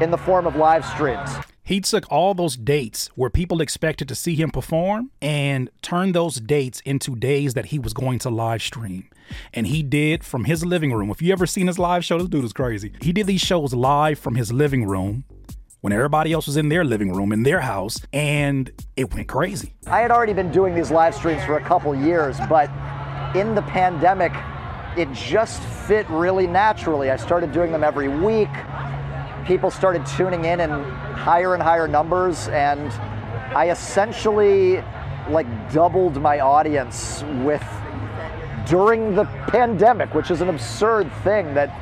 in 0.00 0.10
the 0.10 0.18
form 0.18 0.46
of 0.46 0.56
live 0.56 0.84
streams. 0.84 1.30
He 1.68 1.82
took 1.82 2.10
all 2.10 2.32
those 2.32 2.56
dates 2.56 3.08
where 3.14 3.28
people 3.28 3.60
expected 3.60 4.08
to 4.08 4.14
see 4.14 4.34
him 4.34 4.50
perform 4.50 5.10
and 5.20 5.68
turned 5.82 6.14
those 6.14 6.36
dates 6.36 6.80
into 6.86 7.14
days 7.14 7.52
that 7.52 7.66
he 7.66 7.78
was 7.78 7.92
going 7.92 8.18
to 8.20 8.30
live 8.30 8.62
stream. 8.62 9.10
And 9.52 9.66
he 9.66 9.82
did 9.82 10.24
from 10.24 10.44
his 10.44 10.64
living 10.64 10.94
room. 10.94 11.10
If 11.10 11.20
you 11.20 11.30
ever 11.30 11.44
seen 11.44 11.66
his 11.66 11.78
live 11.78 12.06
show, 12.06 12.16
this 12.16 12.28
dude 12.28 12.46
is 12.46 12.54
crazy. 12.54 12.92
He 13.02 13.12
did 13.12 13.26
these 13.26 13.42
shows 13.42 13.74
live 13.74 14.18
from 14.18 14.36
his 14.36 14.50
living 14.50 14.86
room 14.86 15.24
when 15.82 15.92
everybody 15.92 16.32
else 16.32 16.46
was 16.46 16.56
in 16.56 16.70
their 16.70 16.84
living 16.84 17.12
room 17.12 17.32
in 17.32 17.42
their 17.42 17.60
house 17.60 18.00
and 18.14 18.70
it 18.96 19.12
went 19.12 19.28
crazy. 19.28 19.74
I 19.86 20.00
had 20.00 20.10
already 20.10 20.32
been 20.32 20.50
doing 20.50 20.74
these 20.74 20.90
live 20.90 21.14
streams 21.14 21.44
for 21.44 21.58
a 21.58 21.62
couple 21.62 21.94
years, 21.94 22.38
but 22.48 22.70
in 23.36 23.54
the 23.54 23.62
pandemic, 23.62 24.32
it 24.98 25.12
just 25.12 25.62
fit 25.62 26.08
really 26.10 26.48
naturally. 26.48 27.10
I 27.10 27.16
started 27.16 27.52
doing 27.52 27.70
them 27.70 27.84
every 27.84 28.08
week. 28.08 28.48
People 29.46 29.70
started 29.70 30.04
tuning 30.04 30.44
in 30.44 30.60
in 30.60 30.70
higher 30.70 31.54
and 31.54 31.62
higher 31.62 31.86
numbers, 31.86 32.48
and 32.48 32.92
I 33.54 33.70
essentially 33.70 34.82
like 35.30 35.46
doubled 35.72 36.20
my 36.20 36.40
audience 36.40 37.22
with 37.44 37.64
during 38.66 39.14
the 39.14 39.24
pandemic, 39.46 40.12
which 40.14 40.30
is 40.30 40.40
an 40.40 40.48
absurd 40.48 41.10
thing 41.22 41.54
that 41.54 41.72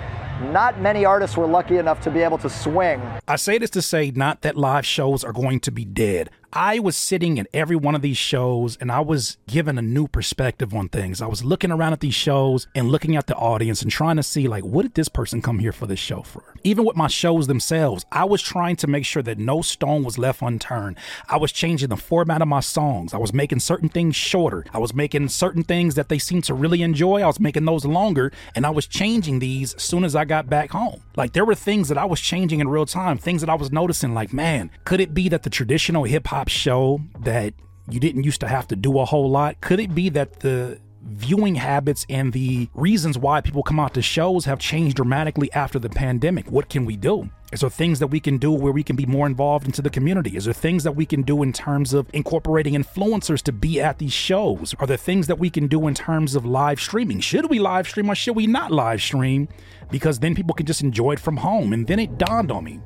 not 0.52 0.80
many 0.80 1.04
artists 1.06 1.36
were 1.36 1.46
lucky 1.46 1.78
enough 1.78 2.00
to 2.02 2.10
be 2.10 2.20
able 2.20 2.38
to 2.38 2.50
swing. 2.50 3.00
I 3.26 3.36
say 3.36 3.56
this 3.56 3.70
to 3.70 3.82
say 3.82 4.10
not 4.10 4.42
that 4.42 4.56
live 4.56 4.84
shows 4.84 5.24
are 5.24 5.32
going 5.32 5.60
to 5.60 5.72
be 5.72 5.86
dead. 5.86 6.30
I 6.58 6.78
was 6.78 6.96
sitting 6.96 7.38
at 7.38 7.48
every 7.52 7.76
one 7.76 7.94
of 7.94 8.00
these 8.00 8.16
shows 8.16 8.78
and 8.80 8.90
I 8.90 9.00
was 9.00 9.36
given 9.46 9.76
a 9.76 9.82
new 9.82 10.08
perspective 10.08 10.72
on 10.72 10.88
things. 10.88 11.20
I 11.20 11.26
was 11.26 11.44
looking 11.44 11.70
around 11.70 11.92
at 11.92 12.00
these 12.00 12.14
shows 12.14 12.66
and 12.74 12.90
looking 12.90 13.14
at 13.14 13.26
the 13.26 13.34
audience 13.34 13.82
and 13.82 13.90
trying 13.90 14.16
to 14.16 14.22
see, 14.22 14.48
like, 14.48 14.64
what 14.64 14.80
did 14.84 14.94
this 14.94 15.10
person 15.10 15.42
come 15.42 15.58
here 15.58 15.70
for 15.70 15.86
this 15.86 15.98
show 15.98 16.22
for? 16.22 16.54
Even 16.64 16.86
with 16.86 16.96
my 16.96 17.08
shows 17.08 17.46
themselves, 17.46 18.06
I 18.10 18.24
was 18.24 18.40
trying 18.40 18.76
to 18.76 18.86
make 18.86 19.04
sure 19.04 19.22
that 19.24 19.36
no 19.36 19.60
stone 19.60 20.02
was 20.02 20.16
left 20.16 20.40
unturned. 20.40 20.96
I 21.28 21.36
was 21.36 21.52
changing 21.52 21.90
the 21.90 21.96
format 21.98 22.40
of 22.40 22.48
my 22.48 22.60
songs. 22.60 23.12
I 23.12 23.18
was 23.18 23.34
making 23.34 23.60
certain 23.60 23.90
things 23.90 24.16
shorter. 24.16 24.64
I 24.72 24.78
was 24.78 24.94
making 24.94 25.28
certain 25.28 25.62
things 25.62 25.94
that 25.96 26.08
they 26.08 26.18
seemed 26.18 26.44
to 26.44 26.54
really 26.54 26.80
enjoy. 26.80 27.20
I 27.20 27.26
was 27.26 27.38
making 27.38 27.66
those 27.66 27.84
longer 27.84 28.32
and 28.54 28.64
I 28.64 28.70
was 28.70 28.86
changing 28.86 29.40
these 29.40 29.74
as 29.74 29.82
soon 29.82 30.04
as 30.04 30.16
I 30.16 30.24
got 30.24 30.48
back 30.48 30.70
home. 30.70 31.02
Like, 31.16 31.34
there 31.34 31.44
were 31.44 31.54
things 31.54 31.88
that 31.90 31.98
I 31.98 32.06
was 32.06 32.22
changing 32.22 32.60
in 32.60 32.68
real 32.68 32.86
time, 32.86 33.18
things 33.18 33.42
that 33.42 33.50
I 33.50 33.56
was 33.56 33.70
noticing, 33.70 34.14
like, 34.14 34.32
man, 34.32 34.70
could 34.86 35.00
it 35.00 35.12
be 35.12 35.28
that 35.28 35.42
the 35.42 35.50
traditional 35.50 36.04
hip 36.04 36.28
hop 36.28 36.45
show 36.48 37.00
that 37.20 37.54
you 37.88 38.00
didn't 38.00 38.24
used 38.24 38.40
to 38.40 38.48
have 38.48 38.66
to 38.68 38.76
do 38.76 38.98
a 38.98 39.04
whole 39.04 39.30
lot? 39.30 39.60
Could 39.60 39.80
it 39.80 39.94
be 39.94 40.08
that 40.10 40.40
the 40.40 40.80
viewing 41.06 41.54
habits 41.54 42.04
and 42.08 42.32
the 42.32 42.68
reasons 42.74 43.16
why 43.16 43.40
people 43.40 43.62
come 43.62 43.78
out 43.78 43.94
to 43.94 44.02
shows 44.02 44.44
have 44.44 44.58
changed 44.58 44.96
dramatically 44.96 45.52
after 45.52 45.78
the 45.78 45.88
pandemic. 45.88 46.50
What 46.50 46.68
can 46.68 46.84
we 46.84 46.96
do? 46.96 47.30
Is 47.52 47.60
there 47.60 47.70
things 47.70 48.00
that 48.00 48.08
we 48.08 48.18
can 48.18 48.38
do 48.38 48.50
where 48.50 48.72
we 48.72 48.82
can 48.82 48.96
be 48.96 49.06
more 49.06 49.26
involved 49.26 49.66
into 49.66 49.80
the 49.80 49.90
community? 49.90 50.36
Is 50.36 50.46
there 50.46 50.54
things 50.54 50.82
that 50.82 50.96
we 50.96 51.06
can 51.06 51.22
do 51.22 51.42
in 51.42 51.52
terms 51.52 51.94
of 51.94 52.08
incorporating 52.12 52.74
influencers 52.74 53.40
to 53.42 53.52
be 53.52 53.80
at 53.80 53.98
these 53.98 54.12
shows? 54.12 54.74
Are 54.80 54.86
there 54.86 54.96
things 54.96 55.28
that 55.28 55.38
we 55.38 55.48
can 55.48 55.68
do 55.68 55.86
in 55.86 55.94
terms 55.94 56.34
of 56.34 56.44
live 56.44 56.80
streaming? 56.80 57.20
Should 57.20 57.48
we 57.48 57.60
live 57.60 57.88
stream 57.88 58.10
or 58.10 58.16
should 58.16 58.34
we 58.34 58.48
not 58.48 58.72
live 58.72 59.00
stream? 59.00 59.48
Because 59.90 60.18
then 60.18 60.34
people 60.34 60.54
can 60.54 60.66
just 60.66 60.82
enjoy 60.82 61.12
it 61.12 61.20
from 61.20 61.36
home. 61.36 61.72
And 61.72 61.86
then 61.86 62.00
it 62.00 62.18
dawned 62.18 62.50
on 62.50 62.64
me. 62.64 62.80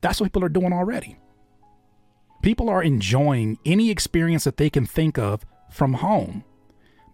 That's 0.00 0.20
what 0.20 0.26
people 0.26 0.44
are 0.44 0.48
doing 0.48 0.72
already. 0.72 1.18
People 2.42 2.68
are 2.68 2.82
enjoying 2.82 3.56
any 3.64 3.88
experience 3.88 4.42
that 4.42 4.56
they 4.56 4.68
can 4.68 4.84
think 4.84 5.16
of 5.16 5.46
from 5.70 5.94
home 5.94 6.42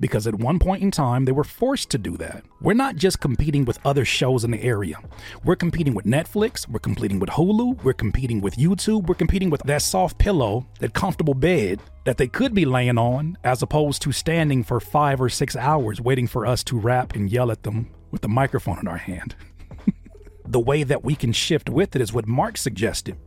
because 0.00 0.26
at 0.26 0.34
one 0.36 0.58
point 0.58 0.82
in 0.82 0.90
time 0.90 1.26
they 1.26 1.32
were 1.32 1.44
forced 1.44 1.90
to 1.90 1.98
do 1.98 2.16
that. 2.16 2.44
We're 2.62 2.72
not 2.72 2.96
just 2.96 3.20
competing 3.20 3.66
with 3.66 3.78
other 3.84 4.06
shows 4.06 4.42
in 4.42 4.52
the 4.52 4.62
area. 4.62 4.96
We're 5.44 5.54
competing 5.54 5.92
with 5.92 6.06
Netflix, 6.06 6.66
we're 6.66 6.78
competing 6.78 7.18
with 7.18 7.28
Hulu, 7.28 7.84
we're 7.84 7.92
competing 7.92 8.40
with 8.40 8.56
YouTube, 8.56 9.06
we're 9.06 9.16
competing 9.16 9.50
with 9.50 9.62
that 9.64 9.82
soft 9.82 10.16
pillow, 10.16 10.66
that 10.80 10.94
comfortable 10.94 11.34
bed 11.34 11.82
that 12.04 12.16
they 12.16 12.28
could 12.28 12.54
be 12.54 12.64
laying 12.64 12.96
on 12.96 13.36
as 13.44 13.60
opposed 13.60 14.00
to 14.02 14.12
standing 14.12 14.64
for 14.64 14.80
5 14.80 15.20
or 15.20 15.28
6 15.28 15.56
hours 15.56 16.00
waiting 16.00 16.26
for 16.26 16.46
us 16.46 16.64
to 16.64 16.80
rap 16.80 17.14
and 17.14 17.30
yell 17.30 17.50
at 17.50 17.64
them 17.64 17.90
with 18.12 18.22
the 18.22 18.28
microphone 18.28 18.78
in 18.78 18.88
our 18.88 18.96
hand. 18.96 19.36
the 20.46 20.58
way 20.58 20.84
that 20.84 21.04
we 21.04 21.14
can 21.14 21.34
shift 21.34 21.68
with 21.68 21.94
it 21.94 22.00
is 22.00 22.14
what 22.14 22.26
Marc 22.26 22.56
suggested. 22.56 23.18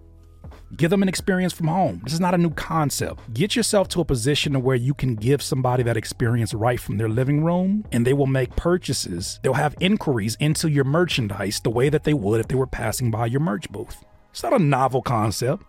Give 0.75 0.89
them 0.89 1.01
an 1.01 1.09
experience 1.09 1.53
from 1.53 1.67
home. 1.67 2.01
This 2.03 2.13
is 2.13 2.19
not 2.19 2.33
a 2.33 2.37
new 2.37 2.51
concept. 2.51 3.33
Get 3.33 3.55
yourself 3.55 3.87
to 3.89 4.01
a 4.01 4.05
position 4.05 4.61
where 4.61 4.75
you 4.75 4.93
can 4.93 5.15
give 5.15 5.41
somebody 5.41 5.83
that 5.83 5.97
experience 5.97 6.53
right 6.53 6.79
from 6.79 6.97
their 6.97 7.09
living 7.09 7.43
room 7.43 7.85
and 7.91 8.05
they 8.05 8.13
will 8.13 8.27
make 8.27 8.55
purchases. 8.55 9.39
They'll 9.43 9.53
have 9.53 9.75
inquiries 9.79 10.37
into 10.39 10.69
your 10.69 10.85
merchandise 10.85 11.59
the 11.59 11.69
way 11.69 11.89
that 11.89 12.03
they 12.03 12.13
would 12.13 12.39
if 12.39 12.47
they 12.47 12.55
were 12.55 12.67
passing 12.67 13.11
by 13.11 13.25
your 13.25 13.41
merch 13.41 13.69
booth. 13.69 14.03
It's 14.31 14.43
not 14.43 14.53
a 14.53 14.59
novel 14.59 15.01
concept, 15.01 15.63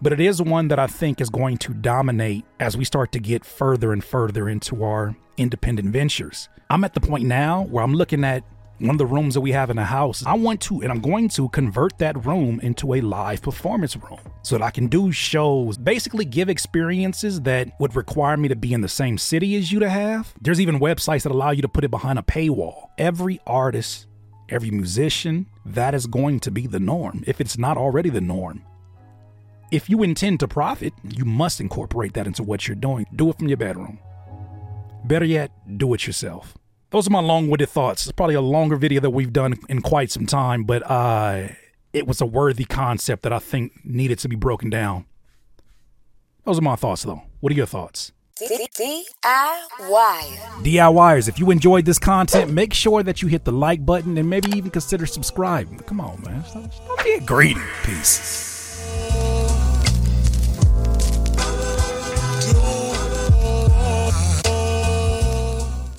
but 0.00 0.12
it 0.12 0.20
is 0.20 0.40
one 0.40 0.68
that 0.68 0.78
I 0.78 0.86
think 0.86 1.20
is 1.20 1.30
going 1.30 1.58
to 1.58 1.74
dominate 1.74 2.44
as 2.60 2.76
we 2.76 2.84
start 2.84 3.12
to 3.12 3.18
get 3.18 3.44
further 3.44 3.92
and 3.92 4.02
further 4.02 4.48
into 4.48 4.84
our 4.84 5.16
independent 5.36 5.88
ventures. 5.88 6.48
I'm 6.70 6.84
at 6.84 6.94
the 6.94 7.00
point 7.00 7.24
now 7.24 7.62
where 7.64 7.82
I'm 7.84 7.94
looking 7.94 8.24
at 8.24 8.44
one 8.78 8.90
of 8.90 8.98
the 8.98 9.06
rooms 9.06 9.34
that 9.34 9.40
we 9.40 9.52
have 9.52 9.70
in 9.70 9.76
the 9.76 9.84
house. 9.84 10.24
I 10.26 10.34
want 10.34 10.60
to, 10.62 10.82
and 10.82 10.90
I'm 10.90 11.00
going 11.00 11.28
to 11.30 11.48
convert 11.48 11.98
that 11.98 12.24
room 12.24 12.60
into 12.60 12.94
a 12.94 13.00
live 13.00 13.42
performance 13.42 13.96
room 13.96 14.20
so 14.42 14.58
that 14.58 14.64
I 14.64 14.70
can 14.70 14.88
do 14.88 15.12
shows, 15.12 15.78
basically 15.78 16.24
give 16.24 16.48
experiences 16.48 17.40
that 17.42 17.68
would 17.80 17.96
require 17.96 18.36
me 18.36 18.48
to 18.48 18.56
be 18.56 18.72
in 18.72 18.80
the 18.80 18.88
same 18.88 19.18
city 19.18 19.56
as 19.56 19.72
you 19.72 19.80
to 19.80 19.88
have. 19.88 20.34
There's 20.40 20.60
even 20.60 20.78
websites 20.78 21.22
that 21.22 21.32
allow 21.32 21.50
you 21.50 21.62
to 21.62 21.68
put 21.68 21.84
it 21.84 21.90
behind 21.90 22.18
a 22.18 22.22
paywall. 22.22 22.90
Every 22.98 23.40
artist, 23.46 24.06
every 24.48 24.70
musician, 24.70 25.46
that 25.64 25.94
is 25.94 26.06
going 26.06 26.40
to 26.40 26.50
be 26.50 26.66
the 26.66 26.80
norm 26.80 27.24
if 27.26 27.40
it's 27.40 27.58
not 27.58 27.76
already 27.76 28.10
the 28.10 28.20
norm. 28.20 28.62
If 29.72 29.90
you 29.90 30.02
intend 30.04 30.40
to 30.40 30.48
profit, 30.48 30.92
you 31.02 31.24
must 31.24 31.60
incorporate 31.60 32.14
that 32.14 32.26
into 32.26 32.44
what 32.44 32.68
you're 32.68 32.76
doing. 32.76 33.06
Do 33.16 33.30
it 33.30 33.38
from 33.38 33.48
your 33.48 33.56
bedroom. 33.56 33.98
Better 35.04 35.24
yet, 35.24 35.50
do 35.76 35.92
it 35.94 36.06
yourself 36.06 36.56
those 36.90 37.06
are 37.06 37.10
my 37.10 37.20
long-winded 37.20 37.68
thoughts. 37.68 38.06
It's 38.06 38.12
probably 38.12 38.34
a 38.34 38.40
longer 38.40 38.76
video 38.76 39.00
that 39.00 39.10
we've 39.10 39.32
done 39.32 39.54
in 39.68 39.82
quite 39.82 40.10
some 40.10 40.26
time, 40.26 40.64
but 40.64 40.88
uh, 40.88 41.48
it 41.92 42.06
was 42.06 42.20
a 42.20 42.26
worthy 42.26 42.64
concept 42.64 43.22
that 43.22 43.32
I 43.32 43.38
think 43.38 43.72
needed 43.84 44.18
to 44.20 44.28
be 44.28 44.36
broken 44.36 44.70
down. 44.70 45.06
Those 46.44 46.58
are 46.58 46.62
my 46.62 46.76
thoughts, 46.76 47.02
though. 47.02 47.22
What 47.40 47.52
are 47.52 47.56
your 47.56 47.66
thoughts? 47.66 48.12
DIY. 48.38 49.04
DIYers, 50.62 51.28
if 51.28 51.38
you 51.38 51.50
enjoyed 51.50 51.86
this 51.86 51.98
content, 51.98 52.52
make 52.52 52.74
sure 52.74 53.02
that 53.02 53.22
you 53.22 53.28
hit 53.28 53.44
the 53.44 53.52
like 53.52 53.84
button 53.84 54.18
and 54.18 54.28
maybe 54.28 54.50
even 54.50 54.70
consider 54.70 55.06
subscribing. 55.06 55.78
Come 55.80 56.00
on, 56.00 56.20
man. 56.22 56.44
Don't 56.52 57.02
be 57.02 57.14
a 57.14 57.20
greedy. 57.20 57.60
Peace. 57.82 58.55